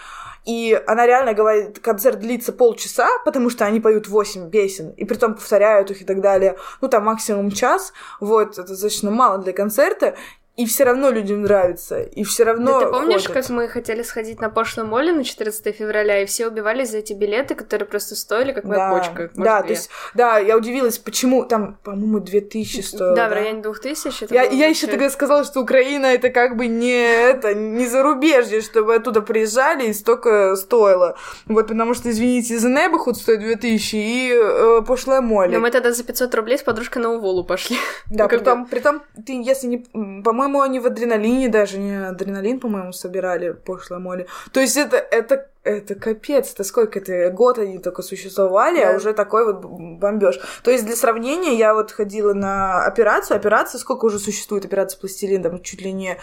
и 0.45 0.79
она 0.85 1.07
реально 1.07 1.33
говорит, 1.33 1.79
концерт 1.79 2.19
длится 2.19 2.53
полчаса, 2.53 3.07
потому 3.25 3.49
что 3.49 3.65
они 3.65 3.79
поют 3.79 4.07
8 4.07 4.51
песен, 4.51 4.91
и 4.91 5.03
при 5.03 5.15
том 5.15 5.33
повторяют 5.33 5.89
их 5.91 6.01
и 6.03 6.05
так 6.05 6.21
далее. 6.21 6.57
Ну, 6.81 6.87
там 6.87 7.05
максимум 7.05 7.49
час. 7.49 7.93
Вот, 8.19 8.59
это 8.59 8.67
достаточно 8.67 9.09
мало 9.09 9.39
для 9.39 9.53
концерта 9.53 10.15
и 10.57 10.65
все 10.65 10.85
равно 10.85 11.09
людям 11.09 11.41
нравится, 11.41 12.01
и 12.01 12.23
все 12.23 12.45
равно. 12.45 12.79
Да 12.79 12.85
ты 12.85 12.91
помнишь, 12.91 13.27
ходят. 13.27 13.33
как 13.33 13.49
мы 13.49 13.67
хотели 13.67 14.03
сходить 14.03 14.39
на 14.39 14.49
пошлую 14.49 14.87
моле 14.87 15.11
на 15.11 15.25
14 15.25 15.75
февраля, 15.75 16.21
и 16.21 16.25
все 16.25 16.47
убивались 16.47 16.91
за 16.91 16.99
эти 16.99 17.11
билеты, 17.11 17.55
которые 17.55 17.87
просто 17.87 18.15
стоили, 18.15 18.53
как 18.53 18.63
моя 18.63 18.89
да, 18.89 18.97
почка. 18.97 19.29
Да, 19.35 19.61
то 19.61 19.69
есть, 19.69 19.89
да, 20.13 20.37
я 20.37 20.55
удивилась, 20.55 20.97
почему 20.97 21.43
там, 21.43 21.77
по-моему, 21.83 22.21
2000 22.21 22.79
стоило. 22.81 23.15
Да, 23.15 23.23
да? 23.23 23.29
в 23.29 23.33
районе 23.33 23.61
2000. 23.63 24.33
Я, 24.33 24.43
я 24.43 24.67
еще 24.67 24.87
тогда 24.87 25.09
сказала, 25.09 25.43
что 25.43 25.59
Украина 25.59 26.05
это 26.05 26.29
как 26.29 26.55
бы 26.55 26.67
не 26.67 27.03
это, 27.03 27.53
не 27.53 27.85
зарубежье, 27.87 28.61
чтобы 28.61 28.95
оттуда 28.95 29.21
приезжали 29.21 29.87
и 29.87 29.93
столько 29.93 30.55
стоило. 30.55 31.17
Вот, 31.47 31.67
потому 31.67 31.93
что, 31.93 32.09
извините, 32.09 32.57
за 32.57 32.69
Небохуд 32.69 33.17
стоит 33.17 33.39
2000 33.39 33.95
и 33.95 34.31
э, 34.33 34.81
пошлая 34.87 35.19
моле. 35.19 35.53
Но 35.57 35.59
мы 35.59 35.69
тогда 35.69 35.91
за 35.91 36.03
500 36.05 36.33
рублей 36.33 36.57
с 36.57 36.63
подружкой 36.63 37.01
на 37.01 37.11
Уволу 37.11 37.43
пошли. 37.43 37.77
Да, 38.09 38.27
при 38.29 38.37
том, 38.37 38.65
при 38.67 38.79
том, 38.79 39.01
ты, 39.25 39.33
если 39.33 39.67
не, 39.67 39.77
по-моему, 40.21 40.44
по-моему, 40.45 40.61
они 40.61 40.79
в 40.79 40.85
адреналине 40.85 41.49
даже, 41.49 41.79
не 41.79 42.07
адреналин, 42.07 42.59
по-моему, 42.59 42.93
собирали 42.93 43.51
пошлой 43.51 43.97
моли. 43.97 44.27
То 44.51 44.59
есть 44.59 44.77
это, 44.77 44.97
это, 44.97 45.49
это 45.63 45.95
капец, 45.95 46.53
это 46.53 46.63
сколько 46.63 46.99
это, 46.99 47.31
год 47.31 47.57
они 47.57 47.79
только 47.79 48.03
существовали, 48.03 48.79
а 48.79 48.85
да. 48.85 48.93
а 48.93 48.95
уже 48.97 49.13
такой 49.13 49.45
вот 49.45 49.65
бомбеж. 49.65 50.39
То 50.63 50.69
есть 50.69 50.85
для 50.85 50.95
сравнения, 50.95 51.55
я 51.55 51.73
вот 51.73 51.91
ходила 51.91 52.33
на 52.33 52.85
операцию, 52.85 53.37
операция, 53.37 53.79
сколько 53.79 54.05
уже 54.05 54.19
существует 54.19 54.65
операция 54.65 54.99
пластилин, 54.99 55.41
там 55.41 55.63
чуть 55.63 55.81
ли 55.81 55.91
не 55.91 56.19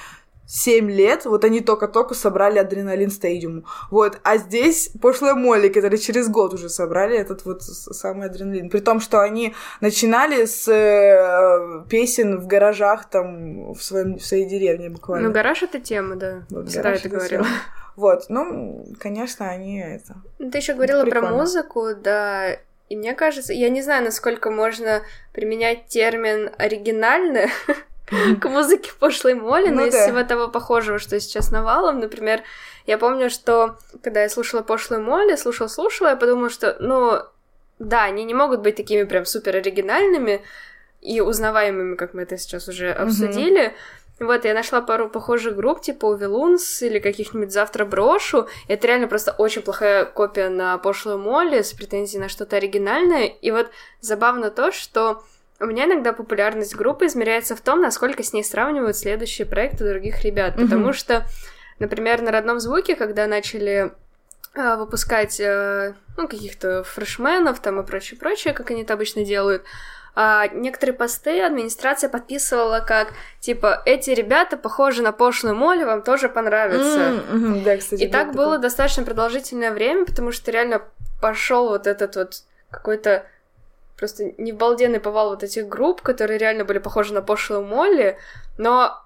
7 0.52 0.90
лет, 0.90 1.24
вот 1.24 1.44
они 1.44 1.60
только-только 1.60 2.14
собрали 2.14 2.58
адреналин 2.58 3.10
стадиум. 3.10 3.64
Вот, 3.90 4.20
а 4.22 4.36
здесь 4.36 4.90
пошлая 5.00 5.34
Молли, 5.34 5.68
которые 5.68 5.98
через 5.98 6.28
год 6.28 6.52
уже 6.52 6.68
собрали 6.68 7.16
этот 7.16 7.46
вот 7.46 7.62
самый 7.62 8.26
адреналин. 8.26 8.68
При 8.68 8.80
том, 8.80 9.00
что 9.00 9.22
они 9.22 9.54
начинали 9.80 10.44
с 10.44 10.68
э, 10.68 11.88
песен 11.88 12.38
в 12.38 12.46
гаражах 12.46 13.08
там 13.08 13.72
в, 13.72 13.82
своем, 13.82 14.18
в 14.18 14.26
своей 14.26 14.44
деревне 14.44 14.90
буквально. 14.90 15.28
Ну, 15.28 15.34
гараж— 15.34 15.62
это 15.64 15.80
тема, 15.80 16.16
да. 16.16 16.42
Вот, 16.50 16.68
Всегда 16.68 16.92
это 16.92 17.08
говорила. 17.08 17.46
Вот, 17.96 18.26
ну, 18.28 18.86
конечно, 18.98 19.48
они 19.48 19.80
это... 19.80 20.16
Ну, 20.38 20.50
ты 20.50 20.58
еще 20.58 20.74
говорила 20.74 21.06
про 21.06 21.22
музыку, 21.22 21.94
да, 21.94 22.58
и 22.90 22.96
мне 22.96 23.14
кажется, 23.14 23.54
я 23.54 23.70
не 23.70 23.80
знаю, 23.80 24.04
насколько 24.04 24.50
можно 24.50 25.00
применять 25.32 25.86
термин 25.86 26.50
оригинально 26.58 27.46
к 28.06 28.48
музыке 28.48 28.90
пошлой 28.98 29.34
Молли, 29.34 29.68
но 29.68 29.82
ну, 29.82 29.86
из 29.86 29.92
да. 29.92 30.04
всего 30.04 30.22
того 30.22 30.48
похожего, 30.48 30.98
что 30.98 31.18
сейчас 31.20 31.50
навалом, 31.50 32.00
например, 32.00 32.42
я 32.86 32.98
помню, 32.98 33.30
что 33.30 33.76
когда 34.02 34.22
я 34.22 34.28
слушала 34.28 34.62
пошлую 34.62 35.02
Молли, 35.02 35.36
слушала-слушала, 35.36 36.08
я 36.08 36.16
подумала, 36.16 36.50
что, 36.50 36.76
ну, 36.80 37.20
да, 37.78 38.04
они 38.04 38.24
не 38.24 38.34
могут 38.34 38.60
быть 38.60 38.76
такими 38.76 39.04
прям 39.04 39.24
супер 39.24 39.56
оригинальными 39.56 40.42
и 41.00 41.20
узнаваемыми, 41.20 41.96
как 41.96 42.14
мы 42.14 42.22
это 42.22 42.36
сейчас 42.36 42.68
уже 42.68 42.92
обсудили, 42.92 43.68
mm-hmm. 43.68 44.02
Вот, 44.22 44.44
я 44.44 44.54
нашла 44.54 44.80
пару 44.80 45.08
похожих 45.08 45.56
групп, 45.56 45.80
типа 45.80 46.06
Увилунс 46.06 46.82
или 46.82 46.98
каких-нибудь 47.00 47.52
«Завтра 47.52 47.84
брошу». 47.84 48.46
Это 48.68 48.86
реально 48.86 49.08
просто 49.08 49.32
очень 49.32 49.62
плохая 49.62 50.04
копия 50.04 50.48
на 50.48 50.78
пошлую 50.78 51.18
Молли 51.18 51.62
с 51.62 51.72
претензией 51.72 52.20
на 52.20 52.28
что-то 52.28 52.56
оригинальное. 52.56 53.26
И 53.26 53.50
вот 53.50 53.70
забавно 54.00 54.50
то, 54.50 54.70
что 54.70 55.24
у 55.62 55.66
меня 55.66 55.84
иногда 55.84 56.12
популярность 56.12 56.74
группы 56.74 57.06
измеряется 57.06 57.54
в 57.54 57.60
том, 57.60 57.80
насколько 57.80 58.22
с 58.22 58.32
ней 58.32 58.42
сравнивают 58.42 58.96
следующие 58.96 59.46
проекты 59.46 59.88
других 59.88 60.22
ребят. 60.22 60.56
Mm-hmm. 60.56 60.64
Потому 60.64 60.92
что, 60.92 61.24
например, 61.78 62.20
на 62.20 62.32
родном 62.32 62.58
звуке, 62.58 62.96
когда 62.96 63.26
начали 63.26 63.92
э, 64.54 64.76
выпускать 64.76 65.38
э, 65.38 65.94
ну, 66.16 66.28
каких-то 66.28 66.82
фрешменов 66.82 67.60
там 67.60 67.80
и 67.80 67.86
прочее, 67.86 68.18
прочее, 68.18 68.54
как 68.54 68.70
они 68.70 68.82
это 68.82 68.94
обычно 68.94 69.24
делают, 69.24 69.62
а 70.14 70.48
некоторые 70.48 70.94
посты 70.94 71.40
администрация 71.40 72.10
подписывала 72.10 72.80
как, 72.80 73.14
типа, 73.40 73.82
эти 73.86 74.10
ребята 74.10 74.58
похожи 74.58 75.02
на 75.02 75.12
пошлую 75.12 75.54
моли, 75.54 75.84
вам 75.84 76.02
тоже 76.02 76.28
понравится. 76.28 77.22
Mm-hmm, 77.32 77.62
да, 77.62 77.76
кстати, 77.78 78.02
и 78.02 78.08
так 78.08 78.32
было 78.32 78.58
достаточно 78.58 79.04
продолжительное 79.04 79.70
время, 79.70 80.04
потому 80.04 80.32
что 80.32 80.50
реально 80.50 80.82
пошел 81.22 81.68
вот 81.68 81.86
этот 81.86 82.16
вот 82.16 82.42
какой-то 82.70 83.24
просто 83.96 84.32
невбалденный 84.38 85.00
повал 85.00 85.30
вот 85.30 85.42
этих 85.42 85.68
групп, 85.68 86.02
которые 86.02 86.38
реально 86.38 86.64
были 86.64 86.78
похожи 86.78 87.12
на 87.14 87.22
пошлую 87.22 87.62
Молли, 87.62 88.18
но 88.58 88.98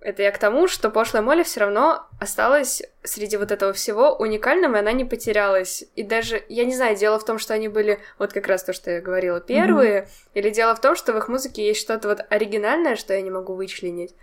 это 0.00 0.22
я 0.22 0.30
к 0.30 0.38
тому, 0.38 0.68
что 0.68 0.90
пошлая 0.90 1.22
Молли 1.22 1.42
все 1.42 1.60
равно 1.60 2.06
осталась 2.20 2.82
среди 3.02 3.36
вот 3.36 3.50
этого 3.50 3.72
всего 3.72 4.14
уникальным, 4.14 4.76
и 4.76 4.78
она 4.78 4.92
не 4.92 5.04
потерялась. 5.04 5.84
И 5.96 6.04
даже, 6.04 6.42
я 6.48 6.64
не 6.64 6.74
знаю, 6.74 6.96
дело 6.96 7.18
в 7.18 7.24
том, 7.24 7.38
что 7.38 7.54
они 7.54 7.68
были, 7.68 7.98
вот 8.18 8.32
как 8.32 8.46
раз 8.46 8.62
то, 8.62 8.72
что 8.72 8.90
я 8.90 9.00
говорила, 9.00 9.40
первые, 9.40 10.02
mm-hmm. 10.02 10.30
или 10.34 10.50
дело 10.50 10.76
в 10.76 10.80
том, 10.80 10.94
что 10.94 11.12
в 11.12 11.18
их 11.18 11.28
музыке 11.28 11.66
есть 11.66 11.80
что-то 11.80 12.08
вот 12.08 12.20
оригинальное, 12.30 12.96
что 12.96 13.12
я 13.12 13.20
не 13.22 13.30
могу 13.30 13.54
вычленить. 13.54 14.14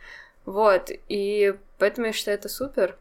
Вот, 0.45 0.91
и 1.09 1.55
поэтому 1.77 2.07
я 2.07 2.13
считаю 2.13 2.37
это 2.37 2.47
супер. 2.47 2.95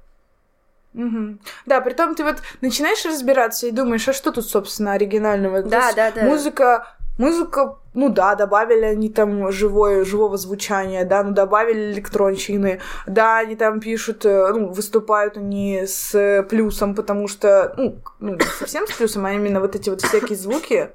Угу. 0.94 1.38
Да, 1.66 1.80
при 1.80 1.92
том 1.92 2.14
ты 2.14 2.22
вот 2.24 2.36
начинаешь 2.60 3.04
разбираться 3.04 3.66
и 3.66 3.72
думаешь, 3.72 4.06
а 4.08 4.12
что 4.12 4.30
тут, 4.30 4.46
собственно, 4.46 4.92
оригинального? 4.92 5.62
Да, 5.62 5.92
да, 5.92 6.12
да. 6.12 6.22
Музыка 6.22 6.86
Музыка, 7.16 7.76
ну 7.94 8.08
да, 8.08 8.34
добавили 8.34 8.84
они 8.84 9.08
там 9.08 9.52
живое, 9.52 10.04
живого 10.04 10.36
звучания, 10.36 11.04
да, 11.04 11.22
ну 11.22 11.30
добавили 11.30 11.92
электронщины, 11.92 12.80
да, 13.06 13.38
они 13.38 13.54
там 13.54 13.78
пишут, 13.78 14.24
э, 14.24 14.52
ну, 14.52 14.70
выступают 14.70 15.36
они 15.36 15.86
с 15.86 16.44
плюсом, 16.50 16.96
потому 16.96 17.28
что, 17.28 17.72
ну, 17.76 18.00
ну 18.18 18.34
не 18.34 18.44
совсем 18.58 18.88
с 18.88 18.92
плюсом, 18.92 19.26
а 19.26 19.32
именно 19.32 19.60
вот 19.60 19.76
эти 19.76 19.90
вот 19.90 20.02
всякие 20.02 20.36
звуки. 20.36 20.90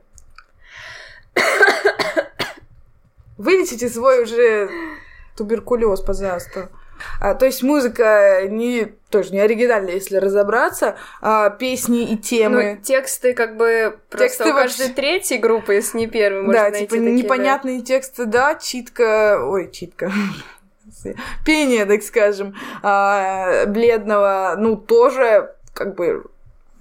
Вылечите 3.37 3.87
свой 3.87 4.21
уже 4.23 4.69
туберкулез, 5.37 6.01
пожалуйста. 6.01 6.69
А, 7.19 7.33
то 7.35 7.45
есть 7.45 7.63
музыка 7.63 8.41
не 8.49 8.93
тоже 9.09 9.31
не 9.31 9.39
оригинальная, 9.39 9.93
если 9.93 10.17
разобраться, 10.17 10.95
а, 11.21 11.49
песни 11.49 12.03
и 12.03 12.17
темы. 12.17 12.75
Ну, 12.77 12.83
тексты 12.83 13.33
как 13.33 13.57
бы 13.57 13.99
просто 14.09 14.27
тексты 14.27 14.49
у 14.51 14.53
каждой 14.53 14.81
вообще... 14.81 14.93
третьей 14.93 15.37
группы, 15.37 15.73
если 15.73 15.97
не 15.97 16.07
первой, 16.07 16.43
можно 16.43 16.53
Да, 16.53 16.69
найти 16.69 16.87
типа 16.87 16.95
такие, 16.95 17.11
непонятные 17.11 17.79
да. 17.79 17.85
тексты, 17.85 18.25
да, 18.25 18.55
читка, 18.55 19.39
ой, 19.43 19.71
читка, 19.71 20.11
пение, 21.45 21.85
так 21.85 22.03
скажем, 22.03 22.55
а, 22.83 23.65
бледного, 23.65 24.55
ну, 24.57 24.75
тоже 24.75 25.55
как 25.73 25.95
бы 25.95 26.25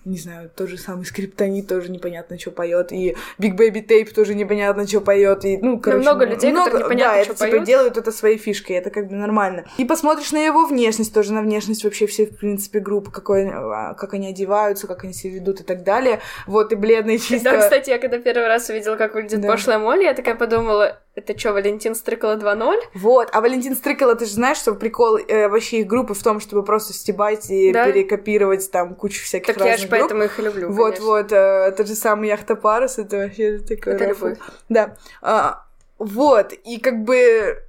не 0.08 0.18
знаю, 0.18 0.50
тот 0.54 0.68
же 0.68 0.78
самый 0.78 1.04
Скриптонит 1.04 1.68
тоже 1.68 1.90
непонятно, 1.90 2.38
что 2.38 2.50
поет, 2.50 2.92
и 2.92 3.16
Big 3.38 3.56
Baby 3.56 3.86
Tape 3.86 4.12
тоже 4.12 4.34
непонятно, 4.34 4.86
что 4.86 5.00
поет, 5.00 5.44
и, 5.44 5.58
ну, 5.58 5.78
короче... 5.78 6.02
много 6.02 6.24
людей, 6.24 6.50
много, 6.50 6.70
которые 6.70 6.86
непонятно, 6.86 7.18
да, 7.18 7.24
что 7.24 7.44
это, 7.44 7.52
типа, 7.52 7.66
делают 7.66 7.96
это 7.96 8.12
своей 8.12 8.38
фишкой, 8.38 8.76
это 8.76 8.90
как 8.90 9.08
бы 9.08 9.14
нормально. 9.14 9.64
И 9.76 9.84
посмотришь 9.84 10.32
на 10.32 10.38
его 10.38 10.66
внешность, 10.66 11.12
тоже 11.12 11.32
на 11.32 11.42
внешность 11.42 11.84
вообще 11.84 12.06
все, 12.06 12.26
в 12.26 12.36
принципе, 12.36 12.80
группы, 12.80 13.10
какой, 13.10 13.48
а, 13.48 13.94
как 13.94 14.14
они 14.14 14.28
одеваются, 14.28 14.86
как 14.86 15.04
они 15.04 15.12
себя 15.12 15.34
ведут 15.34 15.60
и 15.60 15.64
так 15.64 15.84
далее. 15.84 16.20
Вот, 16.46 16.72
и 16.72 16.74
бледный 16.74 17.18
чисто... 17.18 17.50
Да, 17.50 17.58
кстати, 17.58 17.90
я 17.90 17.98
когда 17.98 18.18
первый 18.18 18.48
раз 18.48 18.68
увидела, 18.68 18.96
как 18.96 19.14
выглядит 19.14 19.40
да. 19.40 19.48
пошлая 19.48 19.78
Молли, 19.78 20.04
я 20.04 20.14
такая 20.14 20.34
подумала, 20.34 21.00
это 21.18 21.38
что, 21.38 21.52
Валентин 21.52 21.94
Стрыкала 21.94 22.36
2.0? 22.36 22.76
Вот, 22.94 23.28
а 23.32 23.40
Валентин 23.40 23.74
Стрыкала, 23.74 24.14
ты 24.14 24.24
же 24.24 24.32
знаешь, 24.32 24.58
что 24.58 24.74
прикол 24.74 25.18
э, 25.18 25.48
вообще 25.48 25.80
их 25.80 25.86
группы 25.86 26.14
в 26.14 26.22
том, 26.22 26.38
чтобы 26.38 26.62
просто 26.62 26.92
стебать 26.92 27.50
и 27.50 27.72
да? 27.72 27.86
перекопировать 27.86 28.70
там 28.70 28.94
кучу 28.94 29.24
всяких 29.24 29.46
так 29.46 29.56
разных 29.56 29.72
я 29.72 29.82
же 29.82 29.88
поэтому 29.88 30.22
их 30.22 30.38
и 30.38 30.42
люблю, 30.42 30.72
Вот-вот, 30.72 31.32
э, 31.32 31.72
тот 31.76 31.88
же 31.88 31.94
самый 31.94 32.28
Яхта 32.28 32.54
Парус, 32.54 32.98
это 32.98 33.16
вообще 33.16 33.58
такой 33.58 33.94
Это 33.94 34.06
любовь. 34.06 34.38
Да. 34.68 34.96
А, 35.20 35.64
вот, 35.98 36.52
и 36.52 36.78
как 36.78 37.02
бы... 37.02 37.64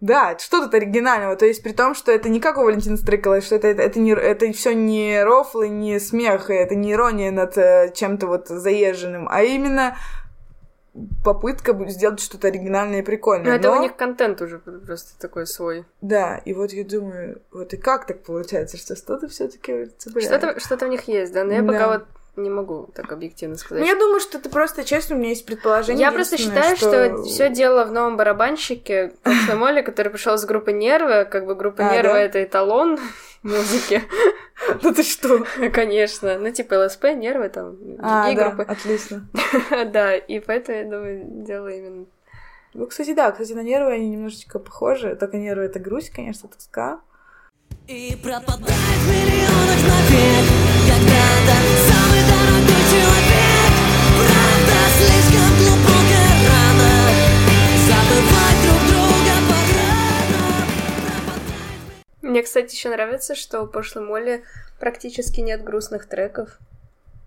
Да, 0.00 0.38
что 0.38 0.62
тут 0.62 0.74
оригинального? 0.74 1.34
То 1.34 1.44
есть 1.44 1.60
при 1.60 1.72
том, 1.72 1.94
что 1.96 2.12
это 2.12 2.28
не 2.28 2.40
как 2.40 2.56
у 2.58 2.62
Валентина 2.62 2.96
Стрыкала, 2.96 3.40
что 3.40 3.56
это, 3.56 3.66
это, 3.66 3.82
это, 3.82 3.98
не, 3.98 4.12
это 4.12 4.52
все 4.52 4.72
не 4.72 5.24
рофлы, 5.24 5.68
не 5.68 5.98
смех, 5.98 6.50
это 6.50 6.76
не 6.76 6.92
ирония 6.92 7.32
над 7.32 7.58
э, 7.58 7.92
чем-то 7.94 8.28
вот 8.28 8.46
заезженным, 8.46 9.26
а 9.28 9.42
именно 9.42 9.96
попытка 11.24 11.76
сделать 11.88 12.20
что-то 12.20 12.48
оригинальное 12.48 13.00
и 13.00 13.02
прикольное. 13.02 13.52
Но, 13.52 13.56
это 13.56 13.72
у 13.72 13.80
них 13.80 13.96
контент 13.96 14.40
уже 14.40 14.58
просто 14.58 15.18
такой 15.18 15.46
свой. 15.46 15.84
Да, 16.00 16.38
и 16.44 16.52
вот 16.52 16.72
я 16.72 16.84
думаю, 16.84 17.42
вот 17.52 17.72
и 17.72 17.76
как 17.76 18.06
так 18.06 18.22
получается, 18.22 18.76
что 18.76 18.96
что-то 18.96 19.28
все-таки 19.28 19.90
Что-то 19.98 20.58
что 20.60 20.76
в 20.76 20.88
них 20.88 21.08
есть, 21.08 21.32
да, 21.32 21.44
но 21.44 21.52
я 21.52 21.62
да. 21.62 21.72
пока 21.72 21.88
вот 21.88 22.04
не 22.38 22.50
могу 22.50 22.88
так 22.94 23.10
объективно 23.12 23.56
сказать. 23.56 23.82
Ну, 23.82 23.88
я 23.88 23.96
думаю, 23.96 24.20
что 24.20 24.38
это 24.38 24.48
просто, 24.48 24.84
честно, 24.84 25.16
у 25.16 25.18
меня 25.18 25.30
есть 25.30 25.44
предположение. 25.44 26.00
Я 26.00 26.12
просто 26.12 26.38
считаю, 26.38 26.76
что, 26.76 26.88
что 26.88 27.22
все 27.24 27.50
дело 27.50 27.84
в 27.84 27.92
новом 27.92 28.16
барабанщике 28.16 29.12
Молли, 29.54 29.82
который 29.82 30.10
пришел 30.10 30.38
с 30.38 30.44
группы 30.44 30.72
Нервы, 30.72 31.24
как 31.24 31.46
бы 31.46 31.54
группа 31.54 31.88
а, 31.88 31.92
Нервы 31.92 32.14
да? 32.14 32.20
это 32.20 32.44
эталон 32.44 32.98
музыки. 33.42 34.02
Ну 34.82 34.92
ты 34.92 35.02
что? 35.02 35.46
Конечно. 35.72 36.36
Ну, 36.38 36.50
типа 36.50 36.84
ЛСП, 36.84 37.04
Нервы, 37.14 37.48
там, 37.48 37.76
а, 38.00 38.24
другие 38.26 38.44
группы. 38.44 38.62
отлично. 38.64 39.26
Да, 39.92 40.14
и 40.16 40.40
поэтому, 40.40 40.78
я 40.78 40.84
думаю, 40.84 41.24
дело 41.46 41.68
именно... 41.68 42.06
Ну, 42.74 42.86
кстати, 42.86 43.14
да, 43.14 43.30
кстати, 43.30 43.52
на 43.52 43.62
Нервы 43.62 43.92
они 43.92 44.10
немножечко 44.10 44.58
похожи, 44.58 45.16
только 45.16 45.38
Нервы— 45.38 45.62
это 45.64 45.78
грусть, 45.78 46.10
конечно, 46.10 46.48
тоска. 46.48 47.00
И 47.86 48.18
пропадает 48.22 48.68
в 48.68 49.08
миллионах 49.08 49.82
навек, 49.88 50.44
когда-то 50.90 51.56
самый 51.88 52.22
дорогой 52.28 52.77
Мне, 62.28 62.42
кстати, 62.42 62.74
еще 62.74 62.90
нравится, 62.90 63.34
что 63.34 63.62
у 63.62 63.66
пошлой 63.66 64.04
Молли 64.04 64.44
практически 64.78 65.40
нет 65.40 65.64
грустных 65.64 66.06
треков. 66.06 66.58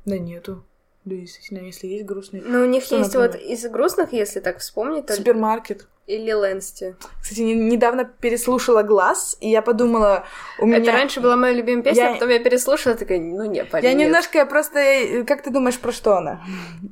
Да 0.05 0.19
нету. 0.19 0.63
Да, 1.05 1.15
естественно, 1.15 1.57
если 1.57 1.87
есть 1.87 2.05
грустные. 2.05 2.43
Ну, 2.45 2.61
у 2.61 2.65
них 2.65 2.83
есть 2.91 3.15
например? 3.15 3.31
вот 3.31 3.35
из 3.35 3.65
грустных, 3.67 4.13
если 4.13 4.39
так 4.39 4.59
вспомнить. 4.59 5.07
То... 5.07 5.15
Супермаркет. 5.15 5.87
Или 6.12 6.34
Лэнсти. 6.34 6.97
Кстати, 7.21 7.39
не, 7.39 7.54
недавно 7.54 8.04
переслушала 8.04 8.84
«Глаз», 8.84 9.38
и 9.39 9.50
я 9.50 9.62
подумала, 9.62 10.26
у 10.60 10.65
меня... 10.65 10.80
Это 10.80 10.91
раньше 10.91 11.21
была 11.21 11.38
моя 11.38 11.54
любимая 11.54 11.84
песня, 11.84 12.04
я... 12.04 12.10
а 12.10 12.13
потом 12.15 12.30
я 12.30 12.39
переслушала, 12.39 12.95
такая, 12.95 13.19
ну 13.21 13.45
не, 13.45 13.63
парень, 13.63 13.86
Я 13.86 13.93
немножко, 13.93 14.39
я 14.39 14.45
просто... 14.45 15.24
Как 15.26 15.41
ты 15.41 15.52
думаешь, 15.52 15.80
про 15.80 15.93
что 15.93 16.17
она? 16.17 16.41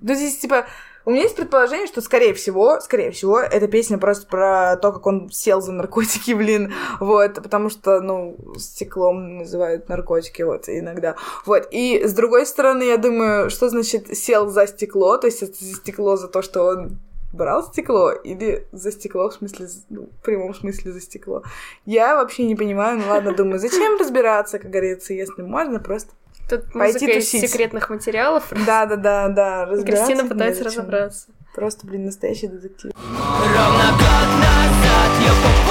Ну, 0.02 0.14
здесь, 0.14 0.38
типа, 0.38 0.68
у 1.04 1.12
меня 1.12 1.24
есть 1.24 1.36
предположение, 1.36 1.88
что, 1.88 2.00
скорее 2.00 2.34
всего, 2.34 2.80
скорее 2.80 3.12
всего, 3.12 3.42
эта 3.42 3.68
песня 3.68 3.98
просто 3.98 4.26
про 4.26 4.78
то, 4.78 4.94
как 4.94 5.06
он 5.06 5.30
сел 5.32 5.60
за 5.60 5.74
наркотики, 5.74 6.32
блин, 6.36 6.74
вот, 7.02 7.34
потому 7.34 7.70
что, 7.70 8.00
ну, 8.00 8.38
стеклом 8.58 9.40
называют 9.40 9.90
наркотики, 9.90 10.44
вот, 10.44 10.70
иногда, 10.70 11.16
вот, 11.46 11.68
и 11.72 12.08
с 12.08 12.14
другой 12.14 12.46
стороны, 12.46 12.84
я 12.84 12.96
думаю, 12.96 13.50
что 13.50 13.68
значит 13.68 14.18
сел 14.18 14.48
за 14.48 14.66
стекло, 14.66 15.18
то 15.18 15.28
есть 15.28 15.44
это 15.44 15.56
стекло 15.56 16.16
за 16.16 16.30
то, 16.30 16.42
что 16.42 16.64
он 16.64 17.00
брал 17.34 17.64
стекло 17.64 18.12
или 18.12 18.68
за 18.72 18.92
стекло, 18.92 19.30
в 19.30 19.34
смысле, 19.34 19.68
ну, 19.90 20.10
в 20.22 20.24
прямом 20.24 20.54
смысле 20.54 20.92
за 20.92 21.02
стекло. 21.02 21.44
Я 21.86 22.16
вообще 22.16 22.46
не 22.46 22.56
понимаю, 22.56 23.00
ну 23.00 23.08
ладно, 23.10 23.34
думаю, 23.34 23.60
зачем 23.60 24.00
разбираться, 24.00 24.60
как 24.60 24.70
говорится, 24.72 25.14
если 25.14 25.42
можно 25.42 25.80
просто 25.80 26.12
Тут 26.50 26.74
музыка 26.74 27.06
Пойти 27.06 27.20
из 27.20 27.30
секретных 27.30 27.92
материалов. 27.92 28.52
Да, 28.66 28.88
да, 28.88 28.96
да, 28.96 29.30
да. 29.30 29.66
Кристина 29.84 30.26
пытается 30.26 30.64
разобраться. 30.64 31.28
Просто, 31.54 31.86
блин, 31.86 32.06
настоящий 32.06 32.48
детектив. 32.48 32.92
Ровно 32.96 33.92
год 33.92 34.30
назад 34.40 35.12
я 35.22 35.34
попал 35.44 35.69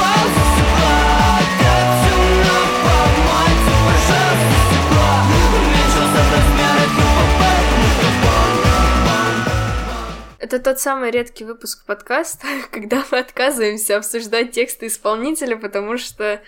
Это 10.49 10.61
тот 10.61 10.81
самый 10.81 11.11
редкий 11.11 11.45
выпуск 11.45 11.85
подкаста, 11.85 12.47
когда 12.71 13.05
мы 13.13 13.19
отказываемся 13.19 13.99
обсуждать 13.99 14.53
тексты 14.53 14.87
исполнителя, 14.87 15.59
потому 15.59 15.99
что... 15.99 16.41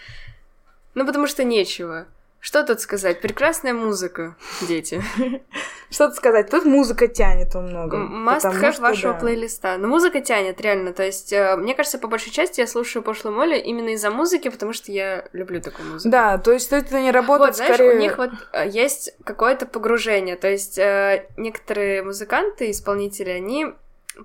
Ну, 0.95 1.05
потому 1.05 1.27
что 1.27 1.45
нечего. 1.45 2.07
Что 2.41 2.65
тут 2.65 2.81
сказать? 2.81 3.21
Прекрасная 3.21 3.75
музыка, 3.75 4.37
дети. 4.63 5.03
Что 5.91 6.07
тут 6.07 6.17
сказать? 6.17 6.49
Тут 6.49 6.65
музыка 6.65 7.09
тянет 7.09 7.53
во 7.55 7.61
многом. 7.61 8.27
Must 8.27 8.41
have 8.41 8.73
что, 8.73 8.81
вашего 8.81 9.13
да. 9.13 9.19
плейлиста. 9.19 9.77
Но 9.77 9.87
музыка 9.87 10.23
тянет, 10.23 10.59
реально. 10.63 10.95
То 10.95 11.03
есть, 11.03 11.35
э, 11.35 11.57
мне 11.57 11.75
кажется, 11.75 11.99
по 11.99 12.09
большей 12.09 12.33
части 12.33 12.61
я 12.61 12.67
слушаю 12.67 13.03
пошлую 13.03 13.37
Молли 13.37 13.59
именно 13.59 13.91
из-за 13.91 14.11
музыки, 14.11 14.49
потому 14.49 14.73
что 14.73 14.91
я 14.91 15.27
люблю 15.35 15.61
такую 15.61 15.91
музыку. 15.91 16.11
Да, 16.11 16.39
то 16.39 16.53
есть 16.53 16.73
это 16.73 16.99
не 17.03 17.11
работает 17.11 17.51
вот, 17.51 17.57
знаешь, 17.57 17.75
скорее... 17.75 17.97
у 17.97 18.01
них 18.01 18.17
вот 18.17 18.31
э, 18.55 18.67
есть 18.67 19.13
какое-то 19.25 19.67
погружение. 19.67 20.37
То 20.37 20.49
есть, 20.49 20.79
э, 20.79 21.27
некоторые 21.37 22.03
музыканты, 22.03 22.71
исполнители, 22.71 23.29
они 23.29 23.75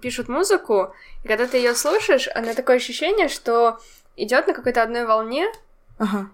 пишут 0.02 0.28
музыку, 0.28 0.94
и 1.24 1.28
когда 1.28 1.48
ты 1.48 1.58
ее 1.58 1.76
слушаешь, 1.76 2.28
она 2.34 2.54
такое 2.54 2.78
ощущение, 2.78 3.28
что 3.28 3.80
идет 4.16 4.48
на 4.48 4.54
какой-то 4.54 4.82
одной 4.82 5.06
волне, 5.06 5.48
Ага. 5.98 6.30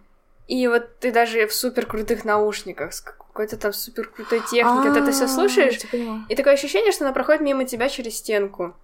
И 0.47 0.67
вот 0.67 0.99
ты 0.99 1.11
даже 1.11 1.47
в 1.47 1.53
супер 1.53 1.85
крутых 1.85 2.25
наушниках, 2.25 2.93
с 2.93 3.01
какой-то 3.01 3.57
там 3.57 3.71
супер 3.71 4.09
крутой 4.09 4.41
техникой, 4.51 4.91
ты 4.93 4.99
это 4.99 5.11
все 5.11 5.27
слушаешь, 5.27 5.79
и 6.27 6.35
такое 6.35 6.53
ощущение, 6.53 6.91
что 6.91 7.05
она 7.05 7.13
проходит 7.13 7.41
мимо 7.41 7.63
тебя 7.65 7.87
через 7.87 8.17
стенку. 8.17 8.75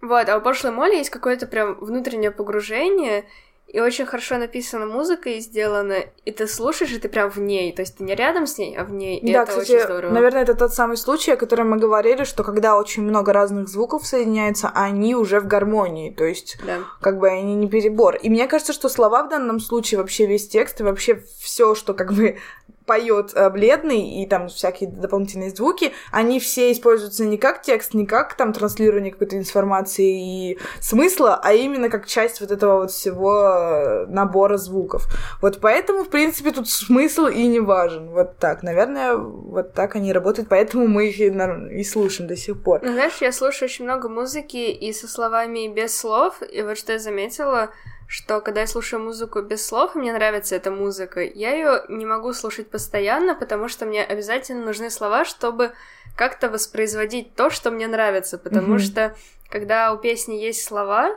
Вот, 0.00 0.28
а 0.28 0.38
у 0.38 0.40
пошлой 0.40 0.72
Молли 0.72 0.96
есть 0.96 1.10
какое-то 1.10 1.46
прям 1.46 1.74
внутреннее 1.74 2.30
погружение, 2.30 3.26
и 3.66 3.80
очень 3.80 4.06
хорошо 4.06 4.38
написана 4.38 4.86
музыка 4.86 5.28
и 5.30 5.40
сделана, 5.40 5.96
и 6.24 6.30
ты 6.30 6.46
слушаешь, 6.46 6.92
и 6.92 6.98
ты 6.98 7.08
прям 7.08 7.30
в 7.30 7.38
ней, 7.38 7.72
то 7.72 7.82
есть 7.82 7.98
ты 7.98 8.04
не 8.04 8.14
рядом 8.14 8.46
с 8.46 8.58
ней, 8.58 8.76
а 8.76 8.84
в 8.84 8.92
ней, 8.92 9.18
и 9.18 9.32
да, 9.32 9.42
это 9.42 9.50
кстати, 9.50 9.72
очень 9.72 9.84
здорово. 9.84 10.12
наверное, 10.12 10.42
это 10.42 10.54
тот 10.54 10.72
самый 10.72 10.96
случай, 10.96 11.32
о 11.32 11.36
котором 11.36 11.70
мы 11.70 11.78
говорили, 11.78 12.24
что 12.24 12.44
когда 12.44 12.78
очень 12.78 13.02
много 13.02 13.32
разных 13.32 13.68
звуков 13.68 14.06
соединяются, 14.06 14.70
они 14.72 15.16
уже 15.16 15.40
в 15.40 15.46
гармонии, 15.46 16.10
то 16.10 16.24
есть 16.24 16.58
да. 16.64 16.78
как 17.00 17.18
бы 17.18 17.28
они 17.28 17.56
не 17.56 17.68
перебор. 17.68 18.14
И 18.16 18.30
мне 18.30 18.46
кажется, 18.46 18.72
что 18.72 18.88
слова 18.88 19.24
в 19.24 19.28
данном 19.28 19.58
случае, 19.58 19.98
вообще 19.98 20.26
весь 20.26 20.48
текст 20.48 20.80
и 20.80 20.84
вообще 20.84 21.22
все, 21.40 21.74
что 21.74 21.92
как 21.92 22.12
бы 22.12 22.38
поет 22.86 23.32
э, 23.34 23.50
бледный 23.50 24.22
и 24.22 24.26
там 24.26 24.48
всякие 24.48 24.88
дополнительные 24.88 25.50
звуки, 25.50 25.92
они 26.12 26.40
все 26.40 26.72
используются 26.72 27.24
не 27.24 27.36
как 27.36 27.62
текст, 27.62 27.94
не 27.94 28.06
как 28.06 28.34
там 28.34 28.52
транслирование 28.52 29.12
какой-то 29.12 29.36
информации 29.36 30.52
и 30.52 30.58
смысла, 30.80 31.40
а 31.42 31.52
именно 31.52 31.90
как 31.90 32.06
часть 32.06 32.40
вот 32.40 32.50
этого 32.50 32.82
вот 32.82 32.90
всего 32.90 33.42
э, 33.44 34.06
набора 34.06 34.56
звуков. 34.56 35.06
Вот 35.42 35.58
поэтому, 35.60 36.04
в 36.04 36.08
принципе, 36.08 36.52
тут 36.52 36.68
смысл 36.68 37.26
и 37.26 37.46
не 37.46 37.60
важен. 37.60 38.10
Вот 38.10 38.38
так. 38.38 38.62
Наверное, 38.62 39.16
вот 39.16 39.72
так 39.72 39.96
они 39.96 40.12
работают, 40.12 40.48
поэтому 40.48 40.86
мы 40.86 41.08
их 41.08 41.20
и, 41.20 41.80
и 41.80 41.84
слушаем 41.84 42.28
до 42.28 42.36
сих 42.36 42.62
пор. 42.62 42.80
Ну, 42.82 42.92
знаешь, 42.92 43.18
я 43.20 43.32
слушаю 43.32 43.68
очень 43.68 43.84
много 43.84 44.08
музыки 44.08 44.56
и 44.56 44.92
со 44.92 45.08
словами, 45.08 45.66
и 45.66 45.68
без 45.68 45.96
слов, 45.96 46.40
и 46.40 46.62
вот 46.62 46.78
что 46.78 46.92
я 46.92 46.98
заметила, 46.98 47.70
что 48.06 48.40
когда 48.40 48.60
я 48.60 48.66
слушаю 48.66 49.02
музыку 49.02 49.42
без 49.42 49.66
слов, 49.66 49.96
и 49.96 49.98
мне 49.98 50.12
нравится 50.12 50.54
эта 50.54 50.70
музыка, 50.70 51.20
я 51.20 51.54
ее 51.54 51.82
не 51.88 52.06
могу 52.06 52.32
слушать 52.32 52.68
постоянно, 52.70 53.34
потому 53.34 53.68
что 53.68 53.84
мне 53.84 54.04
обязательно 54.04 54.64
нужны 54.64 54.90
слова, 54.90 55.24
чтобы 55.24 55.72
как-то 56.16 56.48
воспроизводить 56.48 57.34
то, 57.34 57.50
что 57.50 57.70
мне 57.70 57.88
нравится, 57.88 58.38
потому 58.38 58.76
mm-hmm. 58.76 58.78
что 58.78 59.16
когда 59.48 59.92
у 59.92 59.98
песни 59.98 60.34
есть 60.34 60.64
слова, 60.64 61.16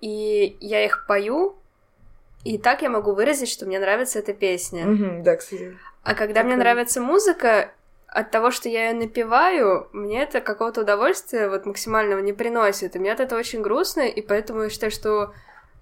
и 0.00 0.56
я 0.60 0.84
их 0.84 1.06
пою, 1.06 1.56
и 2.44 2.58
так 2.58 2.82
я 2.82 2.90
могу 2.90 3.12
выразить, 3.12 3.48
что 3.48 3.66
мне 3.66 3.78
нравится 3.78 4.18
эта 4.18 4.32
песня. 4.32 4.84
Mm-hmm, 4.84 5.22
да, 5.22 5.36
кстати. 5.36 5.76
А 6.02 6.14
когда 6.14 6.40
так 6.40 6.46
мне 6.46 6.56
нравится 6.56 7.00
музыка, 7.00 7.70
от 8.08 8.30
того, 8.30 8.50
что 8.50 8.68
я 8.68 8.90
ее 8.90 8.94
напеваю, 8.94 9.88
мне 9.92 10.22
это 10.22 10.40
какого-то 10.40 10.82
удовольствия 10.82 11.48
вот 11.48 11.66
максимального 11.66 12.20
не 12.20 12.32
приносит. 12.32 12.94
И 12.94 12.98
мне 12.98 13.12
от 13.12 13.20
этого 13.20 13.40
очень 13.40 13.62
грустно, 13.62 14.02
и 14.02 14.22
поэтому 14.22 14.62
я 14.62 14.70
считаю, 14.70 14.92
что 14.92 15.34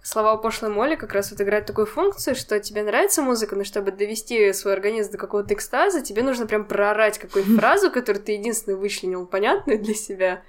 слова 0.05 0.35
у 0.35 0.39
пошлой 0.39 0.71
моли 0.71 0.97
как 0.97 1.13
раз 1.15 1.31
вот 1.31 1.41
играют 1.41 1.67
такую 1.67 1.87
функцию, 1.87 2.37
что 2.37 2.61
тебе 2.61 2.83
нравится 2.83 3.23
музыка, 3.23 3.57
но 3.57 3.65
чтобы 3.65 3.91
довести 3.91 4.53
свой 4.53 4.75
организм 4.75 5.13
до 5.13 5.19
какого-то 5.19 5.55
экстаза, 5.55 6.03
тебе 6.03 6.23
нужно 6.23 6.47
прям 6.47 6.67
проорать 6.67 7.19
какую-то 7.19 7.51
фразу, 7.59 7.91
которую 7.91 8.23
ты 8.23 8.33
единственный 8.33 8.77
вычленил 8.77 9.27
понятную 9.27 9.79
для 9.81 9.95
себя. 9.95 10.43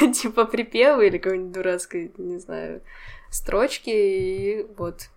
типа 0.12 0.44
припевы 0.44 1.06
или 1.06 1.18
какой-нибудь 1.18 1.52
дурацкой, 1.52 2.12
не 2.18 2.38
знаю, 2.38 2.82
строчки, 3.30 3.90
и 3.90 4.66
вот. 4.76 5.08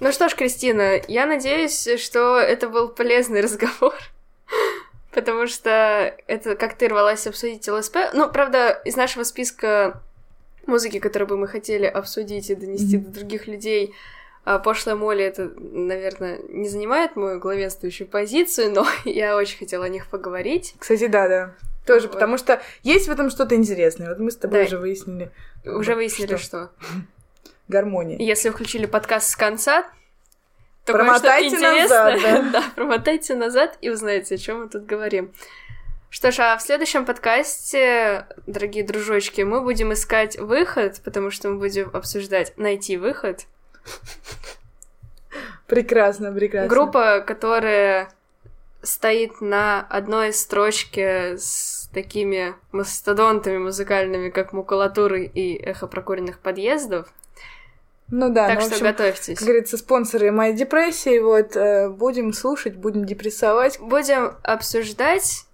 Ну 0.00 0.12
что 0.12 0.28
ж, 0.28 0.34
Кристина, 0.34 1.00
я 1.08 1.26
надеюсь, 1.26 1.88
что 1.98 2.38
это 2.38 2.68
был 2.68 2.88
полезный 2.88 3.42
разговор 3.42 3.94
потому 5.14 5.46
что 5.46 6.14
это 6.26 6.56
как 6.56 6.74
ты 6.74 6.88
рвалась 6.88 7.26
обсудить 7.26 7.68
ЛСП. 7.68 7.96
Ну, 8.12 8.30
правда, 8.30 8.70
из 8.84 8.96
нашего 8.96 9.22
списка 9.22 10.02
музыки, 10.66 10.98
которую 10.98 11.28
бы 11.28 11.36
мы 11.36 11.48
хотели 11.48 11.86
обсудить 11.86 12.50
и 12.50 12.54
донести 12.54 12.96
mm-hmm. 12.96 13.04
до 13.04 13.10
других 13.10 13.46
людей, 13.46 13.94
а 14.44 14.58
пошлая 14.58 14.96
Молли 14.96 15.24
это, 15.24 15.50
наверное, 15.56 16.38
не 16.48 16.68
занимает 16.68 17.16
мою 17.16 17.40
главенствующую 17.40 18.06
позицию, 18.06 18.72
но 18.72 18.86
я 19.04 19.36
очень 19.36 19.58
хотела 19.58 19.86
о 19.86 19.88
них 19.88 20.06
поговорить. 20.08 20.74
Кстати, 20.78 21.06
да, 21.06 21.28
да. 21.28 21.54
Тоже, 21.86 22.06
вот. 22.06 22.14
потому 22.14 22.38
что 22.38 22.62
есть 22.82 23.08
в 23.08 23.10
этом 23.10 23.30
что-то 23.30 23.54
интересное. 23.54 24.08
Вот 24.08 24.18
мы 24.18 24.30
с 24.30 24.36
тобой 24.36 24.60
да. 24.60 24.66
уже 24.66 24.78
выяснили. 24.78 25.30
Уже 25.64 25.94
выяснили, 25.94 26.36
что. 26.36 26.38
что? 26.38 26.70
Гармония. 27.68 28.18
Если 28.18 28.50
включили 28.50 28.86
подкаст 28.86 29.30
с 29.30 29.36
конца, 29.36 29.86
то 30.84 30.92
промотайте 30.92 31.58
назад, 31.58 32.20
да. 32.22 32.42
да, 32.52 32.64
промотайте 32.74 33.34
назад 33.34 33.78
и 33.80 33.90
узнаете, 33.90 34.34
о 34.34 34.38
чем 34.38 34.62
мы 34.62 34.68
тут 34.68 34.84
говорим. 34.84 35.32
Что 36.10 36.30
ж, 36.30 36.38
а 36.40 36.56
в 36.56 36.62
следующем 36.62 37.04
подкасте, 37.04 38.26
дорогие 38.46 38.84
дружочки, 38.84 39.40
мы 39.40 39.60
будем 39.62 39.92
искать 39.92 40.38
выход, 40.38 41.00
потому 41.04 41.30
что 41.30 41.48
мы 41.48 41.58
будем 41.58 41.90
обсуждать 41.92 42.56
найти 42.56 42.96
выход. 42.96 43.46
Прекрасно, 45.66 46.32
прекрасно. 46.32 46.68
Группа, 46.68 47.20
которая 47.20 48.10
стоит 48.82 49.40
на 49.40 49.80
одной 49.80 50.32
строчке 50.32 51.36
с 51.38 51.88
такими 51.92 52.54
мастодонтами 52.70 53.58
музыкальными, 53.58 54.28
как 54.28 54.52
макулатуры 54.52 55.24
и 55.24 55.56
эхо 55.56 55.86
прокуренных 55.86 56.38
подъездов. 56.38 57.08
Ну 58.10 58.28
да, 58.28 58.48
так 58.48 58.56
ну, 58.56 58.66
что 58.66 58.72
общем, 58.72 58.86
готовьтесь. 58.86 59.38
Как 59.38 59.46
говорится, 59.46 59.78
спонсоры 59.78 60.30
моей 60.30 60.54
депрессии, 60.54 61.18
вот, 61.18 61.56
э, 61.56 61.88
будем 61.88 62.32
слушать, 62.32 62.76
будем 62.76 63.06
депрессовать. 63.06 63.80
Будем 63.80 64.36
обсуждать, 64.42 65.46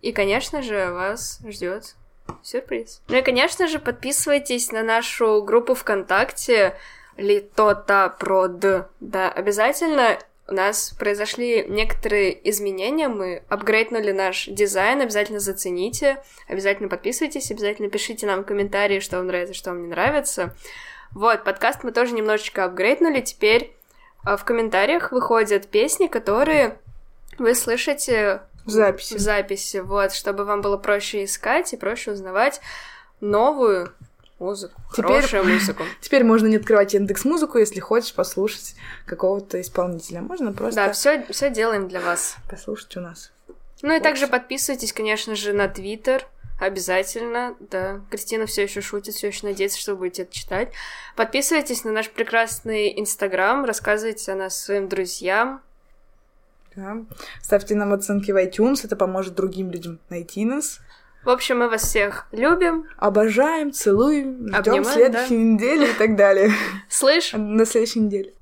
и, 0.00 0.12
конечно 0.12 0.62
же, 0.62 0.90
вас 0.92 1.40
ждет 1.46 1.94
сюрприз. 2.42 3.02
Ну 3.08 3.16
и, 3.16 3.22
конечно 3.22 3.68
же, 3.68 3.78
подписывайтесь 3.78 4.72
на 4.72 4.82
нашу 4.82 5.42
группу 5.42 5.74
ВКонтакте 5.74 6.76
Литота 7.16 8.14
Прод. 8.18 8.58
Да, 9.00 9.30
обязательно 9.30 10.18
у 10.48 10.54
нас 10.54 10.90
произошли 10.98 11.64
некоторые 11.68 12.50
изменения, 12.50 13.08
мы 13.08 13.42
апгрейднули 13.48 14.12
наш 14.12 14.46
дизайн, 14.46 15.00
обязательно 15.00 15.40
зацените, 15.40 16.22
обязательно 16.48 16.88
подписывайтесь, 16.88 17.50
обязательно 17.50 17.88
пишите 17.88 18.26
нам 18.26 18.44
комментарии, 18.44 19.00
что 19.00 19.18
вам 19.18 19.28
нравится, 19.28 19.54
что 19.54 19.70
вам 19.70 19.82
не 19.82 19.88
нравится. 19.88 20.54
Вот, 21.14 21.44
подкаст 21.44 21.84
мы 21.84 21.92
тоже 21.92 22.14
немножечко 22.14 22.64
апгрейднули. 22.64 23.20
Теперь 23.20 23.76
э, 24.26 24.36
в 24.36 24.44
комментариях 24.44 25.12
выходят 25.12 25.68
песни, 25.68 26.06
которые 26.06 26.78
вы 27.38 27.54
слышите 27.54 28.40
в 28.64 28.70
записи. 28.70 29.14
В 29.14 29.18
записи, 29.18 29.78
вот, 29.78 30.12
чтобы 30.12 30.44
вам 30.44 30.62
было 30.62 30.78
проще 30.78 31.24
искать 31.24 31.72
и 31.74 31.76
проще 31.76 32.12
узнавать 32.12 32.60
новую 33.20 33.92
музыку, 34.38 34.80
теперь, 34.92 35.16
хорошую 35.16 35.44
музыку. 35.52 35.84
Теперь 36.00 36.24
можно 36.24 36.46
не 36.46 36.56
открывать 36.56 36.94
Яндекс 36.94 37.26
Музыку, 37.26 37.58
если 37.58 37.80
хочешь 37.80 38.14
послушать 38.14 38.74
какого-то 39.04 39.60
исполнителя. 39.60 40.22
Можно 40.22 40.52
просто. 40.52 40.86
Да, 40.86 40.92
все, 40.92 41.26
все 41.30 41.50
делаем 41.50 41.88
для 41.88 42.00
вас. 42.00 42.36
Послушать 42.48 42.96
у 42.96 43.00
нас. 43.00 43.32
Ну 43.82 43.94
и 43.94 44.00
также 44.00 44.28
подписывайтесь, 44.28 44.92
конечно 44.92 45.34
же, 45.34 45.52
на 45.52 45.68
Твиттер. 45.68 46.26
Обязательно, 46.62 47.56
да. 47.58 48.02
Кристина 48.08 48.46
все 48.46 48.62
еще 48.62 48.80
шутит, 48.82 49.16
все 49.16 49.26
еще 49.26 49.44
надеется, 49.48 49.80
что 49.80 49.94
вы 49.94 49.98
будете 49.98 50.22
это 50.22 50.32
читать. 50.32 50.68
Подписывайтесь 51.16 51.82
на 51.82 51.90
наш 51.90 52.08
прекрасный 52.08 53.00
Инстаграм, 53.00 53.64
рассказывайте 53.64 54.30
о 54.30 54.36
нас 54.36 54.62
своим 54.62 54.88
друзьям. 54.88 55.60
Да. 56.76 56.98
Ставьте 57.42 57.74
нам 57.74 57.92
оценки 57.92 58.30
в 58.30 58.36
iTunes, 58.36 58.82
это 58.84 58.94
поможет 58.94 59.34
другим 59.34 59.72
людям 59.72 59.98
найти 60.08 60.44
нас. 60.44 60.78
В 61.24 61.30
общем, 61.30 61.58
мы 61.58 61.68
вас 61.68 61.82
всех 61.82 62.28
любим. 62.30 62.86
Обожаем, 62.96 63.72
целуем, 63.72 64.46
ждем 64.56 64.84
следующей 64.84 65.38
да. 65.38 65.42
недели 65.42 65.90
и 65.90 65.94
так 65.94 66.14
далее. 66.14 66.52
Слышь? 66.88 67.32
На 67.32 67.66
следующей 67.66 67.98
неделе. 67.98 68.34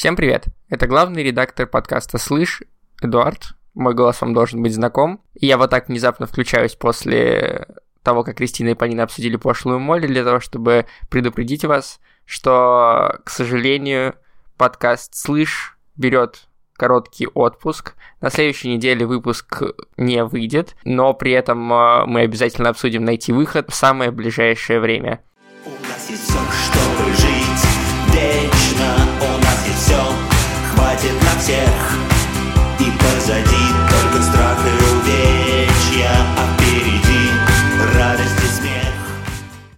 Всем 0.00 0.16
привет! 0.16 0.46
Это 0.70 0.86
главный 0.86 1.22
редактор 1.22 1.66
подкаста 1.66 2.16
«Слышь», 2.16 2.62
Эдуард. 3.02 3.52
Мой 3.74 3.92
голос 3.92 4.22
вам 4.22 4.32
должен 4.32 4.62
быть 4.62 4.72
знаком. 4.72 5.20
И 5.34 5.44
я 5.44 5.58
вот 5.58 5.68
так 5.68 5.88
внезапно 5.88 6.26
включаюсь 6.26 6.74
после 6.74 7.66
того, 8.02 8.24
как 8.24 8.38
Кристина 8.38 8.70
и 8.70 8.74
Панина 8.74 9.02
обсудили 9.02 9.36
пошлую 9.36 9.78
моль, 9.78 10.06
для 10.06 10.24
того, 10.24 10.40
чтобы 10.40 10.86
предупредить 11.10 11.66
вас, 11.66 12.00
что, 12.24 13.18
к 13.24 13.28
сожалению, 13.28 14.14
подкаст 14.56 15.16
«Слышь» 15.16 15.76
берет 15.96 16.48
короткий 16.72 17.26
отпуск. 17.26 17.92
На 18.22 18.30
следующей 18.30 18.74
неделе 18.74 19.04
выпуск 19.04 19.62
не 19.98 20.24
выйдет, 20.24 20.76
но 20.82 21.12
при 21.12 21.32
этом 21.32 21.70
э, 21.70 22.06
мы 22.06 22.22
обязательно 22.22 22.70
обсудим 22.70 23.04
найти 23.04 23.34
выход 23.34 23.70
в 23.70 23.74
самое 23.74 24.10
ближайшее 24.10 24.80
время. 24.80 25.20
У 25.66 25.70
нас 25.86 26.08
есть 26.08 26.22
все, 26.22 26.38
день 26.38 26.89
idea. 33.30 33.59